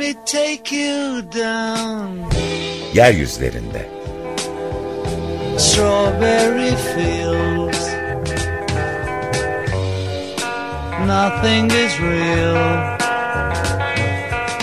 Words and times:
me 0.00 0.14
take 0.24 0.72
you 0.72 1.20
down. 1.22 2.08
Yeryüzlerinde. 2.98 3.82
Strawberry 5.58 6.74
fields. 6.92 7.82
Nothing 11.16 11.64
is 11.84 11.92
real. 12.00 12.56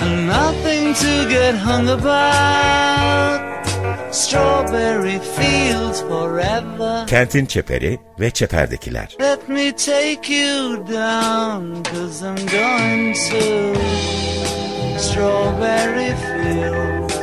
And 0.04 0.28
nothing 0.28 0.86
to 1.04 1.14
get 1.30 1.54
hung 1.68 1.88
about. 2.00 3.40
Strawberry 4.12 5.20
fields 5.20 6.02
forever. 6.02 7.06
Kentin 7.08 7.46
çeperi 7.46 8.00
ve 8.20 8.32
çeperdekiler. 8.32 9.16
Let 9.20 9.50
me 9.50 9.76
take 9.76 10.34
you 10.34 10.78
down, 10.88 11.84
cause 11.84 12.24
I'm 12.24 12.46
going 12.48 13.14
to 13.14 14.67
Strawberry 15.18 16.14
Fields. 16.16 17.14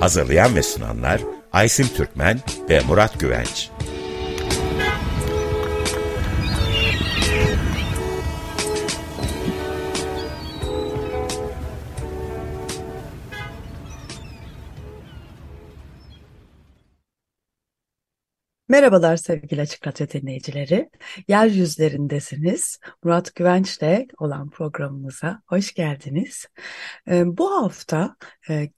Hazırlayan 0.00 0.56
ve 0.56 0.62
sunanlar 0.62 1.20
Aysim 1.52 1.88
Türkmen 1.88 2.40
ve 2.70 2.80
Murat 2.88 3.20
Güvenç. 3.20 3.70
Merhabalar 18.74 19.16
sevgili 19.16 19.60
Açık 19.60 19.86
Radyo 19.86 20.08
dinleyicileri. 20.08 20.90
Yeryüzlerindesiniz. 21.28 22.78
Murat 23.04 23.34
Güvenç'le 23.34 24.06
olan 24.18 24.50
programımıza 24.50 25.42
hoş 25.46 25.74
geldiniz. 25.74 26.46
Ee, 27.10 27.36
bu 27.38 27.62
hafta 27.62 28.16
e, 28.50 28.70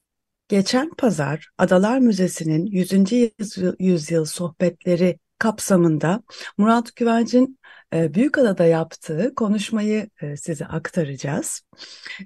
geçen 0.49 0.91
pazar 0.91 1.49
Adalar 1.59 1.99
Müzesi'nin 1.99 2.67
100. 2.67 3.33
yüzyıl, 3.79 4.25
sohbetleri 4.25 5.19
kapsamında 5.39 6.23
Murat 6.59 6.97
Güvenç'in 6.97 7.59
e, 7.95 8.15
Büyükada'da 8.15 8.65
yaptığı 8.65 9.35
konuşmayı 9.35 10.11
e, 10.23 10.37
size 10.37 10.67
aktaracağız. 10.67 11.63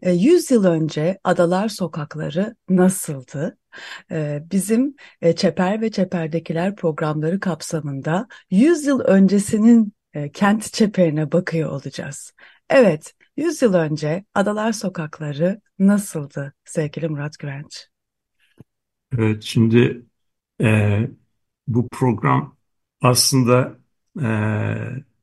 100 0.03 0.51
yıl 0.51 0.65
önce 0.65 1.19
Adalar 1.25 1.69
sokakları 1.69 2.57
nasıldı? 2.69 3.57
Bizim 4.51 4.95
Çeper 5.37 5.81
ve 5.81 5.91
Çeper'dekiler 5.91 6.77
programları 6.77 7.41
kapsamında 7.41 8.29
100 8.51 8.87
yıl 8.87 9.01
öncesinin 9.01 9.93
kent 10.33 10.73
çeperine 10.73 11.33
bakıyor 11.33 11.71
olacağız. 11.71 12.33
Evet, 12.71 13.15
100 13.37 13.63
yıl 13.63 13.75
önce 13.75 14.25
Adalar 14.35 14.73
Sokakları 14.73 15.61
nasıldı 15.79 16.55
sevgili 16.65 17.09
Murat 17.09 17.39
Güvenç? 17.39 17.89
Evet, 19.19 19.43
şimdi 19.43 20.03
e, 20.63 21.01
bu 21.69 21.89
program 21.89 22.57
aslında 23.01 23.79
e, 24.23 24.29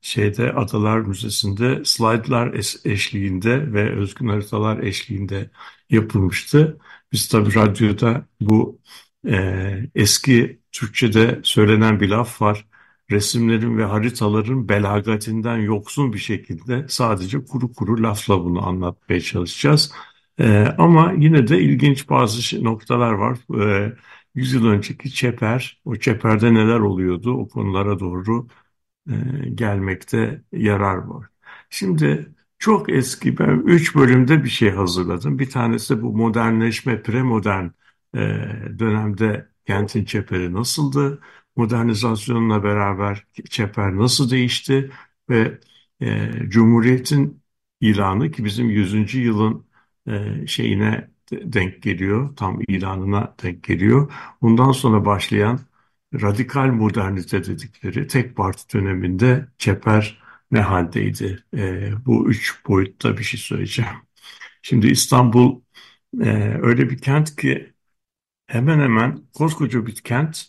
şeyde 0.01 0.53
Adalar 0.53 0.99
Müzesi'nde 0.99 1.81
slaytlar 1.85 2.53
eşliğinde 2.85 3.73
ve 3.73 3.95
özgün 3.95 4.27
haritalar 4.27 4.79
eşliğinde 4.79 5.49
yapılmıştı. 5.89 6.77
Biz 7.11 7.27
tabii 7.27 7.55
radyoda 7.55 8.25
bu 8.41 8.81
e, 9.27 9.89
eski 9.95 10.61
Türkçe'de 10.71 11.39
söylenen 11.43 11.99
bir 11.99 12.09
laf 12.09 12.41
var. 12.41 12.67
Resimlerin 13.11 13.77
ve 13.77 13.83
haritaların 13.83 14.69
belagatinden 14.69 15.57
yoksun 15.57 16.13
bir 16.13 16.17
şekilde 16.19 16.85
sadece 16.89 17.45
kuru 17.45 17.73
kuru 17.73 18.03
lafla 18.03 18.43
bunu 18.45 18.67
anlatmaya 18.67 19.21
çalışacağız. 19.21 19.91
E, 20.39 20.65
ama 20.77 21.13
yine 21.17 21.47
de 21.47 21.59
ilginç 21.61 22.09
bazı 22.09 22.63
noktalar 22.63 23.11
var. 23.13 23.37
E, 23.87 23.93
100 24.35 24.53
yıl 24.53 24.65
önceki 24.67 25.11
çeper, 25.13 25.81
o 25.85 25.95
çeperde 25.95 26.53
neler 26.53 26.79
oluyordu 26.79 27.31
o 27.33 27.47
konulara 27.47 27.99
doğru 27.99 28.47
e, 29.09 29.13
gelmekte 29.55 30.41
yarar 30.51 30.95
var. 30.97 31.27
Şimdi 31.69 32.35
çok 32.59 32.89
eski 32.89 33.37
ben 33.37 33.63
üç 33.65 33.95
bölümde 33.95 34.43
bir 34.43 34.49
şey 34.49 34.69
hazırladım. 34.71 35.39
Bir 35.39 35.49
tanesi 35.49 36.01
bu 36.01 36.17
modernleşme, 36.17 37.01
premodern 37.03 37.65
e, 38.15 38.19
dönemde 38.79 39.49
kentin 39.65 40.05
çeperi 40.05 40.53
nasıldı? 40.53 41.21
Modernizasyonla 41.55 42.63
beraber 42.63 43.25
çeper 43.49 43.97
nasıl 43.97 44.29
değişti? 44.29 44.91
Ve 45.29 45.59
e, 46.01 46.31
Cumhuriyet'in 46.49 47.43
ilanı 47.81 48.31
ki 48.31 48.45
bizim 48.45 48.69
100. 48.69 49.17
yılın 49.17 49.67
e, 50.07 50.47
şeyine 50.47 51.11
denk 51.31 51.83
geliyor, 51.83 52.35
tam 52.35 52.59
ilanına 52.67 53.35
denk 53.43 53.63
geliyor. 53.63 54.11
Ondan 54.41 54.71
sonra 54.71 55.05
başlayan 55.05 55.59
radikal 56.13 56.67
modernite 56.67 57.43
dedikleri 57.45 58.07
tek 58.07 58.35
parti 58.35 58.73
döneminde 58.73 59.47
çeper 59.57 60.19
ne 60.51 60.61
haldeydi? 60.61 61.43
E, 61.57 61.91
bu 62.05 62.29
üç 62.29 62.65
boyutta 62.67 63.17
bir 63.17 63.23
şey 63.23 63.39
söyleyeceğim. 63.39 63.91
Şimdi 64.61 64.87
İstanbul 64.87 65.61
e, 66.21 66.29
öyle 66.61 66.89
bir 66.89 66.97
kent 66.97 67.35
ki 67.35 67.73
hemen 68.47 68.79
hemen 68.79 69.27
koskoca 69.33 69.87
bir 69.87 69.95
kent 69.95 70.45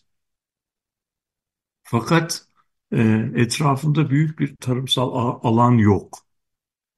fakat 1.82 2.46
e, 2.92 3.30
etrafında 3.36 4.10
büyük 4.10 4.38
bir 4.38 4.56
tarımsal 4.56 5.38
alan 5.42 5.72
yok. 5.78 6.18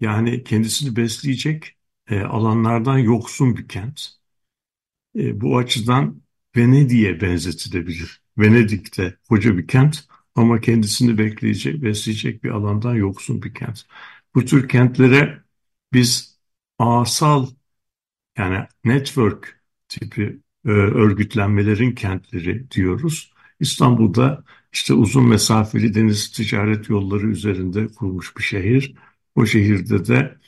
Yani 0.01 0.45
kendisini 0.45 0.97
besleyecek 0.97 1.77
e, 2.11 2.21
alanlardan 2.21 2.99
yoksun 2.99 3.57
bir 3.57 3.69
kent. 3.69 4.09
E, 5.17 5.41
bu 5.41 5.59
açıdan 5.59 6.23
Venedik'e 6.57 7.21
benzetilebilir. 7.21 8.23
Venedik'te 8.39 9.17
koca 9.29 9.59
bir 9.59 9.67
kent 9.69 10.09
ama 10.35 10.61
kendisini 10.61 11.19
bekleyecek, 11.19 11.83
besleyecek 11.83 12.45
bir 12.45 12.51
alandan 12.51 12.95
yoksun 12.95 13.43
bir 13.43 13.55
kent. 13.55 13.87
Bu 14.35 14.45
tür 14.45 14.69
kentlere 14.69 15.43
biz 15.93 16.39
ağsal 16.79 17.47
yani 18.39 18.67
network 18.85 19.63
tipi 19.89 20.41
e, 20.67 20.69
örgütlenmelerin 20.71 21.93
kentleri 21.95 22.71
diyoruz. 22.71 23.33
İstanbul'da 23.61 24.45
işte 24.73 24.95
uzun 24.95 25.29
mesafeli 25.29 25.95
deniz 25.95 26.33
ticaret 26.33 26.89
yolları 26.89 27.27
üzerinde 27.31 27.89
kurulmuş 27.89 28.37
bir 28.37 28.43
şehir. 28.43 28.95
O 29.35 29.47
şehirde 29.47 30.07
de 30.07 30.39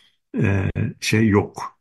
e, 0.43 0.70
şey 1.00 1.28
yok. 1.28 1.78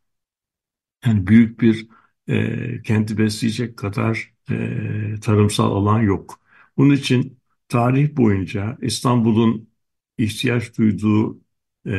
Yani 1.06 1.26
büyük 1.26 1.60
bir 1.60 1.88
e, 2.28 2.82
kendi 2.82 3.18
besleyecek 3.18 3.76
kadar 3.76 4.34
e, 4.50 5.20
tarımsal 5.20 5.72
alan 5.76 6.00
yok. 6.00 6.40
Bunun 6.76 6.94
için 6.94 7.38
tarih 7.72 8.16
boyunca 8.16 8.78
İstanbul'un 8.82 9.70
ihtiyaç 10.18 10.78
duyduğu 10.78 11.40
e, 11.86 11.92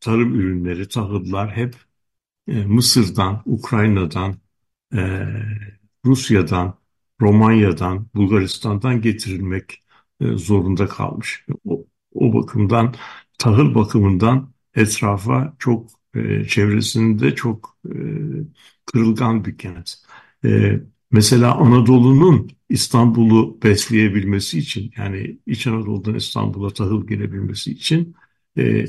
tarım 0.00 0.34
ürünleri, 0.34 0.88
tahıllar 0.88 1.56
hep 1.56 1.74
e, 2.48 2.66
Mısır'dan, 2.66 3.42
Ukrayna'dan, 3.46 4.36
e, 4.94 5.00
Rusya'dan, 6.06 6.78
Romanya'dan, 7.20 8.08
Bulgaristan'dan 8.14 9.00
getirilmek 9.02 9.82
e, 10.20 10.26
zorunda 10.36 10.86
kalmış. 10.86 11.46
O, 11.68 11.86
o 12.14 12.34
bakımdan, 12.34 12.94
tahıl 13.38 13.74
bakımından 13.74 14.54
etrafa 14.74 15.56
çok, 15.58 15.90
e, 16.14 16.44
çevresinde 16.44 17.34
çok 17.34 17.78
e, 17.88 17.94
kırılgan 18.86 19.44
bir 19.44 19.58
kent. 19.58 19.94
E, 20.44 20.80
Mesela 21.10 21.54
Anadolu'nun 21.54 22.50
İstanbul'u 22.74 23.58
besleyebilmesi 23.62 24.58
için 24.58 24.92
yani 24.96 25.38
İç 25.46 25.66
Anadolu'dan 25.66 26.14
İstanbul'a 26.14 26.70
tahıl 26.70 27.06
gelebilmesi 27.06 27.72
için 27.72 28.16
e, 28.56 28.84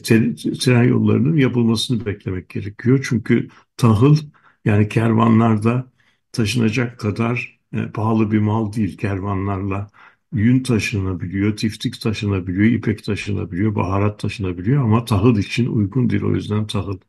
tren 0.59 0.83
yollarının 0.83 1.37
yapılmasını 1.37 2.05
beklemek 2.05 2.49
gerekiyor. 2.49 3.05
Çünkü 3.09 3.49
tahıl 3.77 4.17
yani 4.65 4.89
kervanlarda 4.89 5.91
taşınacak 6.31 6.99
kadar 6.99 7.59
e, 7.73 7.91
pahalı 7.91 8.31
bir 8.31 8.39
mal 8.39 8.73
değil. 8.73 8.97
Kervanlarla 8.97 9.88
yün 10.33 10.63
taşınabiliyor, 10.63 11.57
tiftik 11.57 12.01
taşınabiliyor, 12.01 12.65
ipek 12.65 13.03
taşınabiliyor, 13.03 13.75
baharat 13.75 14.19
taşınabiliyor 14.19 14.83
ama 14.83 15.05
tahıl 15.05 15.38
için 15.38 15.67
uygun 15.67 16.09
değil. 16.09 16.23
O 16.23 16.35
yüzden 16.35 16.67
tahıl 16.67 16.99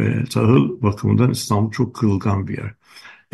e, 0.00 0.24
tahıl 0.24 0.82
bakımından 0.82 1.30
İstanbul 1.30 1.70
çok 1.72 1.94
kırılgan 1.96 2.48
bir 2.48 2.58
yer. 2.58 2.77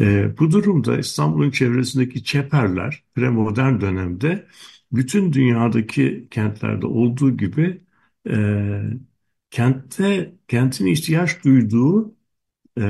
E, 0.01 0.39
bu 0.39 0.51
durumda 0.51 0.99
İstanbul'un 0.99 1.51
çevresindeki 1.51 2.25
çeperler 2.25 3.05
premodern 3.15 3.81
dönemde 3.81 4.47
bütün 4.93 5.33
dünyadaki 5.33 6.29
kentlerde 6.31 6.87
olduğu 6.87 7.37
gibi 7.37 7.83
e, 8.31 8.35
kentte 9.51 10.35
kentin 10.49 10.87
ihtiyaç 10.87 11.45
duyduğu 11.45 12.17
e, 12.79 12.83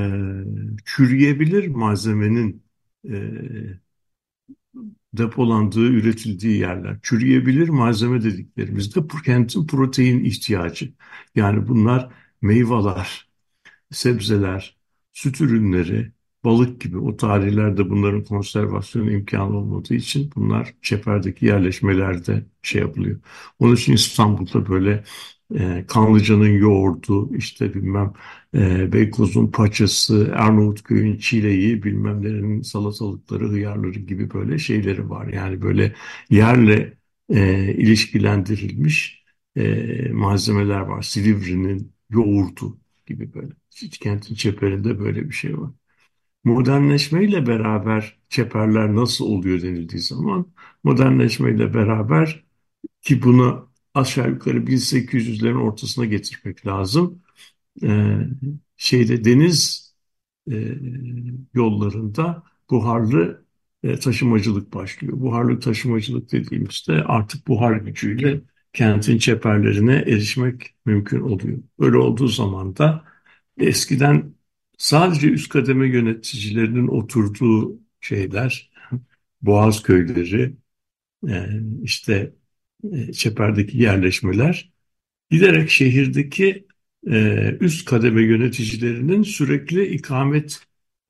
çürüyebilir 0.85 1.69
malzemenin 1.69 2.65
e, 3.09 3.15
depolandığı, 5.15 5.87
üretildiği 5.89 6.59
yerler. 6.59 6.99
Çürüyebilir 7.03 7.69
malzeme 7.69 8.23
dediklerimizde 8.25 9.00
kentin 9.25 9.67
protein 9.67 10.25
ihtiyacı. 10.25 10.93
Yani 11.35 11.69
bunlar 11.69 12.12
meyveler, 12.43 13.29
sebzeler, 13.93 14.79
süt 15.12 15.41
ürünleri, 15.41 16.12
balık 16.44 16.81
gibi 16.81 16.99
o 16.99 17.17
tarihlerde 17.17 17.91
bunların 17.91 18.25
konservasyonu 18.25 19.11
imkanı 19.12 19.56
olmadığı 19.58 19.94
için 19.94 20.31
bunlar 20.37 20.75
çeperdeki 20.82 21.46
yerleşmelerde 21.46 22.44
şey 22.62 22.81
yapılıyor. 22.81 23.20
Onun 23.58 23.75
için 23.75 23.93
İstanbul'da 23.93 24.69
böyle 24.69 25.05
e, 25.55 25.85
Kanlıca'nın 25.88 26.49
yoğurdu, 26.49 27.35
işte 27.37 27.75
bilmem 27.75 28.12
e, 28.55 28.93
Beykoz'un 28.93 29.46
paçası, 29.50 30.32
Arnavutköy'ün 30.37 31.19
çileği, 31.19 31.82
bilmem 31.82 32.23
nerenin 32.23 32.62
salatalıkları, 32.62 33.49
hıyarları 33.49 33.99
gibi 33.99 34.31
böyle 34.35 34.58
şeyleri 34.58 35.11
var. 35.11 35.26
Yani 35.26 35.62
böyle 35.62 35.94
yerle 36.31 36.99
e, 37.29 37.73
ilişkilendirilmiş 37.75 39.25
e, 39.56 40.08
malzemeler 40.12 40.81
var. 40.81 41.02
Silivri'nin 41.02 41.93
yoğurdu 42.11 42.79
gibi 43.06 43.35
böyle. 43.35 43.52
Kentin 44.00 44.35
çeperinde 44.35 44.99
böyle 44.99 45.25
bir 45.29 45.35
şey 45.35 45.58
var. 45.61 45.70
Modernleşmeyle 46.44 47.46
beraber 47.46 48.19
çeperler 48.29 48.94
nasıl 48.96 49.25
oluyor 49.25 49.62
denildiği 49.62 50.02
zaman 50.02 50.46
modernleşmeyle 50.85 51.75
beraber 51.75 52.44
ki 53.02 53.23
bunu 53.23 53.70
aşağı 53.94 54.31
yukarı 54.31 54.67
1800'lerin 54.67 55.56
ortasına 55.62 56.05
getirmek 56.05 56.67
lazım. 56.67 57.23
Ee, 57.85 58.19
şeyde 58.76 59.25
deniz 59.25 59.94
e, 60.52 60.79
yollarında 61.55 62.43
buharlı 62.70 63.47
e, 63.82 63.99
taşımacılık 63.99 64.75
başlıyor. 64.75 65.20
Buharlı 65.20 65.61
taşımacılık 65.61 66.32
dediğimizde 66.32 66.93
artık 67.05 67.49
buhar 67.49 67.76
gücüyle 67.76 68.40
kentin 68.73 69.19
çeperlerine 69.19 69.94
erişmek 69.97 70.75
mümkün 70.87 71.20
oluyor. 71.20 71.58
Öyle 71.79 71.97
olduğu 71.97 72.29
zaman 72.29 72.76
da 72.76 73.05
eskiden 73.58 74.34
sadece 74.79 75.29
üst 75.29 75.49
kademe 75.49 75.88
yöneticilerinin 75.88 76.88
oturduğu 76.88 77.81
şeyler, 78.00 78.71
boğaz 79.43 79.82
köyleri, 79.82 80.56
e, 81.29 81.49
işte 81.82 82.35
e, 82.93 83.12
çeperdeki 83.12 83.79
yerleşmeler 83.79 84.73
giderek 85.31 85.71
şehirdeki 85.71 86.67
e, 87.11 87.59
üst 87.61 87.85
kademe 87.85 88.23
yöneticilerinin 88.23 89.23
sürekli 89.23 89.87
ikamet 89.87 90.61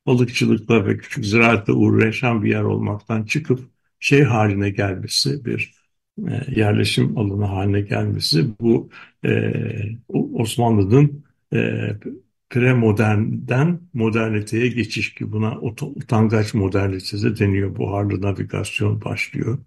balıkçılıkla 0.06 0.86
ve 0.86 0.96
küçük 0.96 1.26
ziraatle 1.26 1.72
uğraşan 1.72 2.42
bir 2.42 2.50
yer 2.50 2.62
olmaktan 2.62 3.24
çıkıp 3.24 3.60
şey 4.00 4.22
haline 4.22 4.70
gelmesi, 4.70 5.44
bir 5.44 5.60
e, 5.60 5.73
yerleşim 6.56 7.18
alanı 7.18 7.44
haline 7.44 7.80
gelmesi 7.80 8.58
bu 8.60 8.90
e, 9.24 9.52
Osmanlı'nın 10.08 11.24
e, 11.54 11.90
premodernden 12.50 13.80
moderniteye 13.94 14.68
geçiş 14.68 15.14
ki 15.14 15.32
buna 15.32 15.60
utangaç 15.60 16.54
modernitesi 16.54 17.38
deniyor. 17.38 17.76
Buharlı 17.76 18.22
navigasyon 18.22 19.02
başlıyor. 19.04 19.58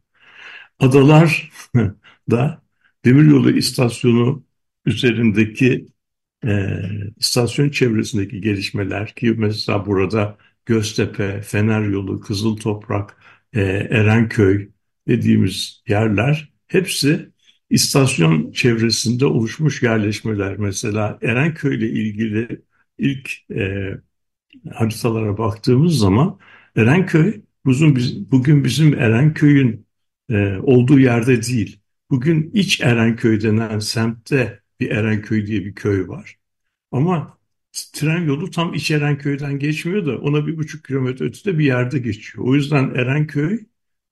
Adalar 0.79 1.51
da 2.31 2.61
demiryolu 3.05 3.51
istasyonu 3.51 4.45
üzerindeki 4.85 5.87
e, 6.45 6.79
istasyon 7.17 7.69
çevresindeki 7.69 8.41
gelişmeler 8.41 9.15
ki 9.15 9.35
mesela 9.37 9.85
burada 9.85 10.37
Göztepe, 10.65 11.41
Fener 11.41 11.81
Yolu, 11.81 12.19
Kızıl 12.21 12.57
Toprak, 12.57 13.17
e, 13.53 13.61
Erenköy 13.61 14.69
dediğimiz 15.07 15.83
yerler 15.87 16.53
hepsi 16.67 17.29
istasyon 17.69 18.51
çevresinde 18.51 19.25
oluşmuş 19.25 19.83
yerleşmeler. 19.83 20.57
Mesela 20.57 21.19
Erenköy 21.21 21.75
ile 21.77 21.89
ilgili 21.89 22.61
ilk 22.97 23.51
e, 23.51 23.91
haritalara 24.73 25.37
baktığımız 25.37 25.97
zaman 25.97 26.39
Erenköy 26.75 27.41
bugün, 27.65 28.27
bugün 28.31 28.63
bizim 28.63 28.93
Erenköy'ün 28.93 29.87
e, 30.29 30.57
olduğu 30.57 30.99
yerde 30.99 31.43
değil. 31.43 31.79
Bugün 32.09 32.51
İç 32.53 32.81
Erenköy 32.81 33.41
denen 33.41 33.79
semtte 33.79 34.61
bir 34.79 34.91
Erenköy 34.91 35.45
diye 35.47 35.65
bir 35.65 35.75
köy 35.75 36.07
var. 36.07 36.37
Ama 36.91 37.37
tren 37.93 38.25
yolu 38.25 38.51
tam 38.51 38.73
İç 38.73 38.91
Erenköy'den 38.91 39.59
geçmiyor 39.59 40.05
da 40.05 40.17
ona 40.17 40.47
bir 40.47 40.57
buçuk 40.57 40.85
kilometre 40.85 41.25
ötede 41.25 41.59
bir 41.59 41.65
yerde 41.65 41.99
geçiyor. 41.99 42.45
O 42.47 42.55
yüzden 42.55 42.95
Erenköy 42.95 43.59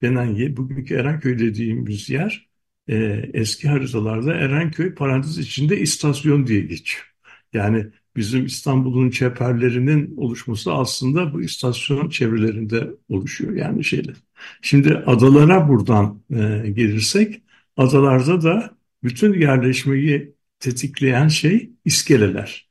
denen 0.02 0.26
yer, 0.26 0.58
bugünkü 0.58 0.96
Erenköy 0.96 1.40
dediğimiz 1.40 2.10
yer 2.10 2.50
e, 2.88 2.96
eski 3.34 3.70
haritalarda 3.70 4.34
Erenköy 4.34 4.96
parantez 4.96 5.38
içinde 5.38 5.80
istasyon 5.80 6.48
diye 6.48 6.62
geçiyor. 6.62 7.16
Yani 7.54 7.88
bizim 8.16 8.46
İstanbul'un 8.46 9.10
çeperlerinin 9.10 10.18
oluşması 10.18 10.74
aslında 10.74 11.34
bu 11.34 11.42
istasyon 11.42 12.10
çevrelerinde 12.10 12.90
oluşuyor 13.10 13.56
yani 13.56 13.84
şeyler. 13.84 14.16
Şimdi 14.62 14.96
adalara 14.98 15.70
buradan 15.70 16.22
e, 16.30 16.70
gelirsek 16.72 17.42
adalarda 17.78 18.42
da 18.44 18.78
bütün 19.04 19.34
yerleşmeyi 19.34 20.36
tetikleyen 20.60 21.28
şey 21.28 21.72
iskeleler. 21.86 22.70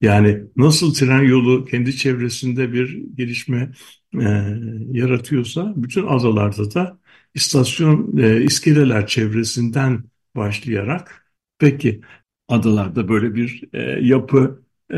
Yani 0.00 0.42
nasıl 0.56 0.94
tren 0.94 1.22
yolu 1.22 1.64
kendi 1.64 1.96
çevresinde 1.96 2.72
bir 2.72 3.04
gelişme 3.16 3.72
e, 4.20 4.58
yaratıyorsa 4.98 5.72
bütün 5.76 6.06
adalarda 6.06 6.74
da 6.74 6.98
istasyon 7.34 8.16
e, 8.18 8.42
iskeleler 8.42 9.06
çevresinden 9.06 10.04
başlayarak 10.36 11.26
peki 11.58 12.00
adalarda 12.48 13.08
böyle 13.08 13.34
bir 13.34 13.62
e, 13.72 13.80
yapı 14.06 14.62
e, 14.92 14.96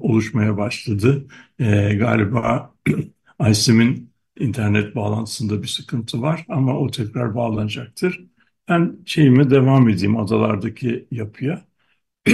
oluşmaya 0.00 0.56
başladı. 0.56 1.26
E, 1.58 1.94
galiba 1.94 2.74
Aysim'in 3.38 4.12
internet 4.38 4.94
bağlantısında 4.96 5.62
bir 5.62 5.68
sıkıntı 5.68 6.22
var 6.22 6.44
ama 6.48 6.78
o 6.78 6.90
tekrar 6.90 7.34
bağlanacaktır. 7.34 8.24
Ben 8.68 8.96
şeyime 9.06 9.50
devam 9.50 9.88
edeyim 9.88 10.16
adalardaki 10.16 11.06
yapıya. 11.10 11.64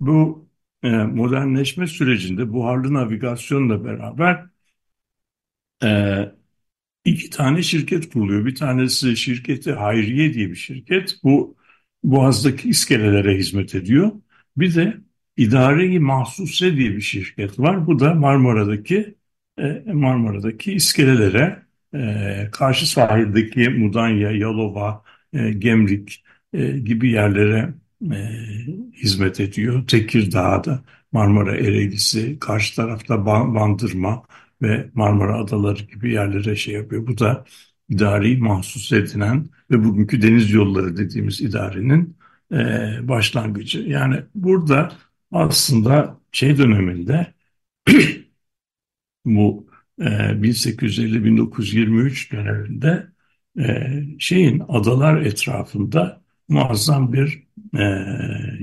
Bu 0.00 0.48
e, 0.82 0.90
modernleşme 0.90 1.86
sürecinde 1.86 2.52
buharlı 2.52 2.94
navigasyonla 2.94 3.84
beraber 3.84 4.46
e, 5.84 5.88
iki 7.04 7.30
tane 7.30 7.62
şirket 7.62 8.10
kuruluyor. 8.12 8.46
Bir 8.46 8.54
tanesi 8.54 9.16
şirketi 9.16 9.72
Hayriye 9.72 10.34
diye 10.34 10.50
bir 10.50 10.56
şirket. 10.56 11.16
Bu 11.24 11.56
Boğaz'daki 12.04 12.68
iskelelere 12.68 13.38
hizmet 13.38 13.74
ediyor. 13.74 14.12
Bir 14.56 14.74
de 14.74 14.96
İdare-i 15.36 15.98
Mahsuse 15.98 16.76
diye 16.76 16.96
bir 16.96 17.00
şirket 17.00 17.58
var. 17.58 17.86
Bu 17.86 18.00
da 18.00 18.14
Marmara'daki 18.14 19.14
e, 19.58 19.82
Marmara'daki 19.92 20.72
iskelelere 20.72 21.62
e, 21.94 22.48
karşı 22.52 22.90
sahildeki 22.90 23.68
Mudanya, 23.68 24.30
Yalova, 24.30 25.04
e, 25.32 25.50
Gemlik 25.52 26.24
gibi 26.84 27.10
yerlere 27.10 27.74
hizmet 28.94 29.40
ediyor. 29.40 29.86
Tekirdağ'da 29.86 30.84
Marmara 31.12 31.56
Ereğlisi, 31.56 32.38
karşı 32.38 32.76
tarafta 32.76 33.26
Bandırma 33.26 34.22
ve 34.62 34.90
Marmara 34.94 35.38
Adaları 35.38 35.82
gibi 35.82 36.12
yerlere 36.12 36.56
şey 36.56 36.74
yapıyor. 36.74 37.06
Bu 37.06 37.18
da 37.18 37.44
idari 37.88 38.36
mahsus 38.36 38.92
edilen 38.92 39.48
ve 39.70 39.84
bugünkü 39.84 40.22
deniz 40.22 40.52
yolları 40.52 40.96
dediğimiz 40.96 41.40
idarenin 41.40 42.16
e, 42.52 42.56
başlangıcı. 43.08 43.80
Yani 43.80 44.22
burada 44.34 44.92
aslında 45.32 46.20
şey 46.32 46.58
döneminde 46.58 47.34
bu 49.24 49.66
e, 50.00 50.04
1850-1923 50.04 52.32
döneminde 52.32 53.06
e, 53.58 53.88
şeyin 54.18 54.62
adalar 54.68 55.20
etrafında 55.20 56.22
muazzam 56.48 57.12
bir 57.12 57.42
e, 57.78 57.84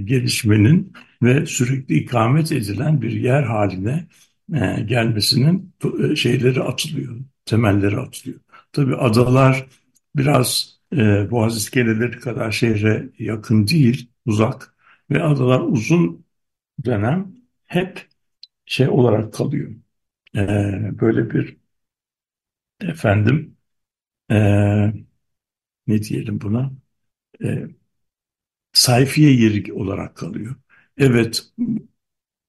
gelişmenin 0.04 0.94
ve 1.24 1.46
sürekli 1.46 1.98
ikamet 1.98 2.52
edilen 2.52 3.02
bir 3.02 3.12
yer 3.12 3.44
haline 3.44 4.08
e, 4.54 4.82
gelmesinin 4.86 5.74
e, 6.12 6.16
şeyleri 6.16 6.64
atılıyor, 6.64 7.16
temelleri 7.46 7.98
atılıyor. 8.00 8.40
Tabii 8.72 8.96
adalar 8.96 9.66
biraz 10.16 10.80
e, 10.94 11.32
Boğaz 11.32 11.58
iskeleleri 11.58 12.20
kadar 12.20 12.52
şehre 12.52 13.10
yakın 13.20 13.68
değil, 13.68 14.10
uzak 14.26 14.76
ve 15.12 15.24
adalar 15.24 15.60
uzun 15.62 16.26
dönem 16.86 17.34
hep 17.68 18.08
şey 18.66 18.90
olarak 18.90 19.34
kalıyor. 19.34 19.72
E, 20.38 20.40
böyle 21.02 21.32
bir 21.32 21.58
efendim 22.82 23.58
e, 24.32 24.38
ne 25.88 26.04
diyelim 26.04 26.42
buna 26.42 26.72
e, 27.46 27.68
sayfiye 28.74 29.32
yeri 29.32 29.74
olarak 29.74 30.16
kalıyor. 30.18 30.56
Evet 30.98 31.44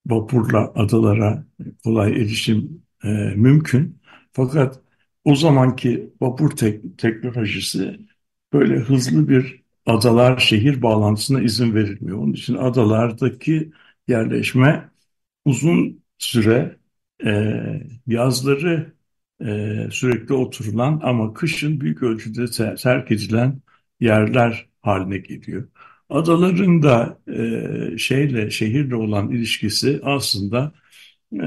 vapurla 0.07 0.73
adalara 0.75 1.45
kolay 1.85 2.13
erişim 2.13 2.83
e, 3.05 3.09
mümkün. 3.37 3.99
Fakat 4.33 4.81
o 5.25 5.35
zamanki 5.37 6.11
vapur 6.21 6.51
tek 6.51 6.99
teknolojisi 6.99 8.01
böyle 8.53 8.77
hızlı 8.79 9.29
bir 9.29 9.63
adalar 9.87 10.39
şehir 10.39 10.83
bağlantısına 10.83 11.41
izin 11.43 11.75
verilmiyor. 11.75 12.19
Onun 12.19 12.33
için 12.33 12.55
adalardaki 12.55 13.73
yerleşme 14.09 14.91
uzun 15.45 16.03
süre 16.19 16.77
e, 17.27 17.31
yazları 18.07 18.93
e, 19.41 19.89
sürekli 19.93 20.35
oturulan 20.35 21.01
ama 21.03 21.35
kışın 21.35 21.81
büyük 21.81 22.03
ölçüde 22.03 22.47
terk 22.77 23.11
edilen 23.13 23.63
yerler 24.01 24.69
haline 24.83 25.19
geliyor. 25.19 25.69
Adaların 26.11 26.83
da 26.83 27.19
e, 27.95 27.99
şeyle 27.99 28.51
şehirle 28.51 28.97
olan 28.97 29.31
ilişkisi 29.31 30.01
aslında 30.03 30.73
e, 31.35 31.39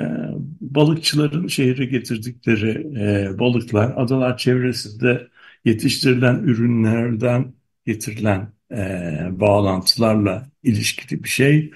balıkçıların 0.61 1.47
şehre 1.47 1.85
getirdikleri 1.85 2.69
e, 2.99 3.39
balıklar 3.39 3.93
adalar 3.97 4.37
çevresinde 4.37 5.27
yetiştirilen 5.65 6.35
ürünlerden 6.43 7.53
getirilen 7.85 8.53
e, 8.71 8.77
bağlantılarla 9.31 10.49
ilişkili 10.63 11.23
bir 11.23 11.29
şey. 11.29 11.71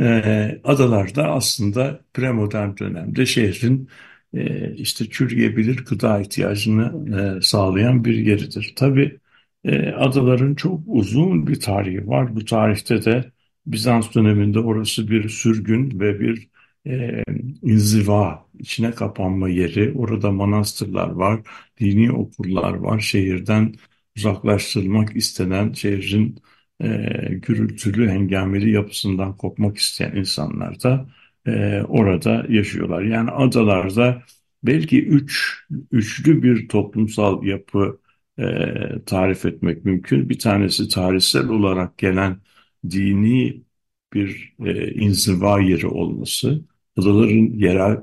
E, 0.00 0.60
adalarda 0.64 1.28
aslında 1.32 2.00
premodern 2.14 2.76
dönemde 2.76 3.26
şehrin 3.26 3.88
e, 4.34 4.74
işte 4.74 5.10
çürüyebilir 5.10 5.84
gıda 5.84 6.20
ihtiyacını 6.20 7.14
e, 7.38 7.42
sağlayan 7.42 8.04
bir 8.04 8.14
yeridir. 8.18 8.72
Tabii 8.76 9.19
e, 9.64 9.88
adaların 9.92 10.54
çok 10.54 10.80
uzun 10.86 11.46
bir 11.46 11.60
tarihi 11.60 12.08
var. 12.08 12.36
Bu 12.36 12.44
tarihte 12.44 13.04
de 13.04 13.32
Bizans 13.66 14.14
döneminde 14.14 14.58
orası 14.60 15.10
bir 15.10 15.28
sürgün 15.28 16.00
ve 16.00 16.20
bir 16.20 16.48
e, 16.86 17.22
inziva, 17.62 18.46
içine 18.58 18.90
kapanma 18.90 19.48
yeri. 19.48 19.92
Orada 19.92 20.30
manastırlar 20.32 21.10
var, 21.10 21.40
dini 21.80 22.12
okullar 22.12 22.74
var. 22.74 23.00
Şehirden 23.00 23.74
uzaklaştırılmak 24.16 25.16
istenen 25.16 25.72
şehrin 25.72 26.36
e, 26.82 26.86
gürültülü, 27.42 28.08
hengameli 28.08 28.70
yapısından 28.70 29.36
kopmak 29.36 29.76
isteyen 29.78 30.16
insanlar 30.16 30.82
da 30.82 31.08
e, 31.46 31.82
orada 31.88 32.46
yaşıyorlar. 32.48 33.02
Yani 33.02 33.30
adalarda 33.30 34.22
belki 34.62 35.06
üç, 35.06 35.58
üçlü 35.92 36.42
bir 36.42 36.68
toplumsal 36.68 37.44
yapı 37.44 38.00
e, 38.40 39.04
tarif 39.06 39.46
etmek 39.46 39.84
mümkün. 39.84 40.28
Bir 40.28 40.38
tanesi 40.38 40.88
tarihsel 40.88 41.48
olarak 41.48 41.98
gelen 41.98 42.38
dini 42.90 43.62
bir 44.14 44.54
e, 44.64 44.92
inziva 44.92 45.60
yeri 45.60 45.86
olması, 45.86 46.64
adaların 46.96 47.58
yerel 47.58 47.98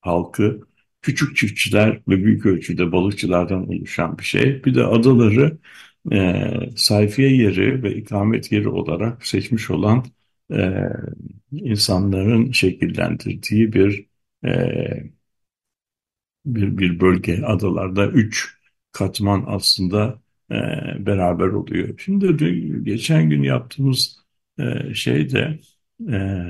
halkı 0.00 0.60
küçük 1.02 1.36
çiftçiler 1.36 2.00
ve 2.08 2.24
büyük 2.24 2.46
ölçüde 2.46 2.92
balıkçılardan 2.92 3.68
oluşan 3.68 4.18
bir 4.18 4.24
şey. 4.24 4.64
Bir 4.64 4.74
de 4.74 4.84
adaları 4.84 5.58
e, 6.12 6.44
sayfiye 6.76 7.36
yeri 7.36 7.82
ve 7.82 7.94
ikamet 7.96 8.52
yeri 8.52 8.68
olarak 8.68 9.26
seçmiş 9.26 9.70
olan 9.70 10.04
e, 10.52 10.84
insanların 11.52 12.52
şekillendirdiği 12.52 13.72
bir 13.72 14.06
e, 14.44 14.50
bir, 16.46 16.78
bir 16.78 17.00
bölge 17.00 17.42
adalarda 17.42 18.06
üç 18.06 18.59
katman 18.92 19.44
aslında 19.46 20.22
e, 20.50 20.56
beraber 21.06 21.46
oluyor. 21.46 21.98
Şimdi 21.98 22.38
dün, 22.38 22.84
geçen 22.84 23.30
gün 23.30 23.42
yaptığımız 23.42 24.20
e, 24.58 24.94
şeyde 24.94 25.60
e, 26.12 26.46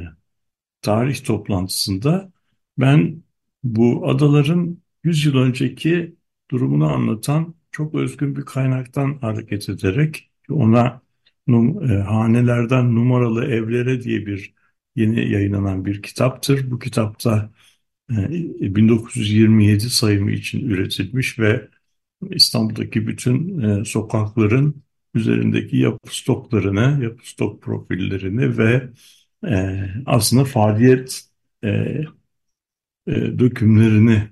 tarih 0.83 1.25
toplantısında 1.25 2.33
ben 2.79 3.23
bu 3.65 4.09
adaların 4.09 4.79
100 5.05 5.25
yıl 5.27 5.37
önceki 5.37 6.17
durumunu 6.51 6.93
anlatan 6.93 7.55
çok 7.71 7.95
özgün 7.95 8.37
bir 8.37 8.43
kaynaktan 8.43 9.19
hareket 9.21 9.69
ederek 9.69 10.31
ona 10.51 11.03
num, 11.47 11.91
e, 11.93 12.03
hanelerden 12.03 12.95
numaralı 12.95 13.45
evlere 13.45 14.03
diye 14.03 14.27
bir 14.27 14.55
yeni 14.97 15.31
yayınlanan 15.33 15.85
bir 15.85 16.03
kitaptır. 16.03 16.71
Bu 16.71 16.79
kitapta 16.79 17.51
e, 18.11 18.17
1927 18.77 19.91
sayımı 19.91 20.33
için 20.33 20.71
üretilmiş 20.71 21.39
ve 21.39 21.69
İstanbul'daki 22.31 23.07
bütün 23.07 23.61
e, 23.61 23.85
sokakların 23.85 24.83
üzerindeki 25.15 25.77
yapı 25.77 26.17
stoklarını, 26.17 27.05
yapı 27.05 27.29
stok 27.31 27.63
profillerini 27.63 28.59
ve 28.59 28.91
e, 29.49 29.87
aslında 30.07 30.45
faaliyet 30.45 31.23
e, 31.65 31.69
e, 33.07 33.39
dökümlerini 33.39 34.23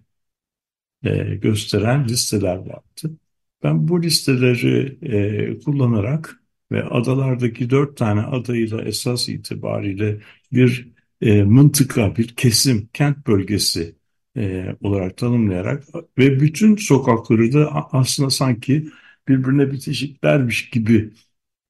e, 1.05 1.35
gösteren 1.35 2.09
listeler 2.09 2.57
vardı. 2.57 3.19
Ben 3.63 3.89
bu 3.89 4.03
listeleri 4.03 4.99
e, 5.03 5.59
kullanarak 5.59 6.43
ve 6.73 6.85
adalardaki 6.85 7.71
dört 7.71 7.97
tane 7.97 8.21
adayı 8.21 8.71
da 8.71 8.83
esas 8.83 9.29
itibariyle 9.29 10.21
bir 10.53 10.89
e, 11.21 11.43
mıntıka, 11.43 12.17
bir 12.17 12.29
kesim, 12.37 12.89
kent 12.93 13.27
bölgesi 13.27 13.98
e, 14.39 14.77
olarak 14.83 15.17
tanımlayarak 15.17 15.85
ve 16.19 16.41
bütün 16.41 16.77
sokakları 16.77 17.53
da 17.53 17.89
aslında 17.93 18.31
sanki 18.31 18.89
birbirine 19.29 19.73
bitişiklermiş 19.73 20.71
gibi 20.71 21.11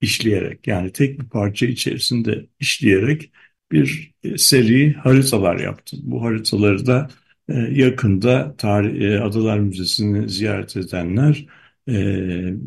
işleyerek 0.01 0.67
yani 0.67 0.93
tek 0.93 1.21
bir 1.21 1.29
parça 1.29 1.67
içerisinde 1.67 2.47
işleyerek 2.61 3.33
bir 3.73 4.13
e, 4.23 4.39
seri 4.39 4.93
haritalar 4.95 5.61
yaptım. 5.61 6.01
Bu 6.03 6.25
haritaları 6.25 6.87
da 6.87 7.09
e, 7.49 7.55
yakında 7.59 8.57
tarih, 8.57 9.23
Adalar 9.25 9.59
Müzesi'ni 9.59 10.29
ziyaret 10.29 10.77
edenler 10.77 11.47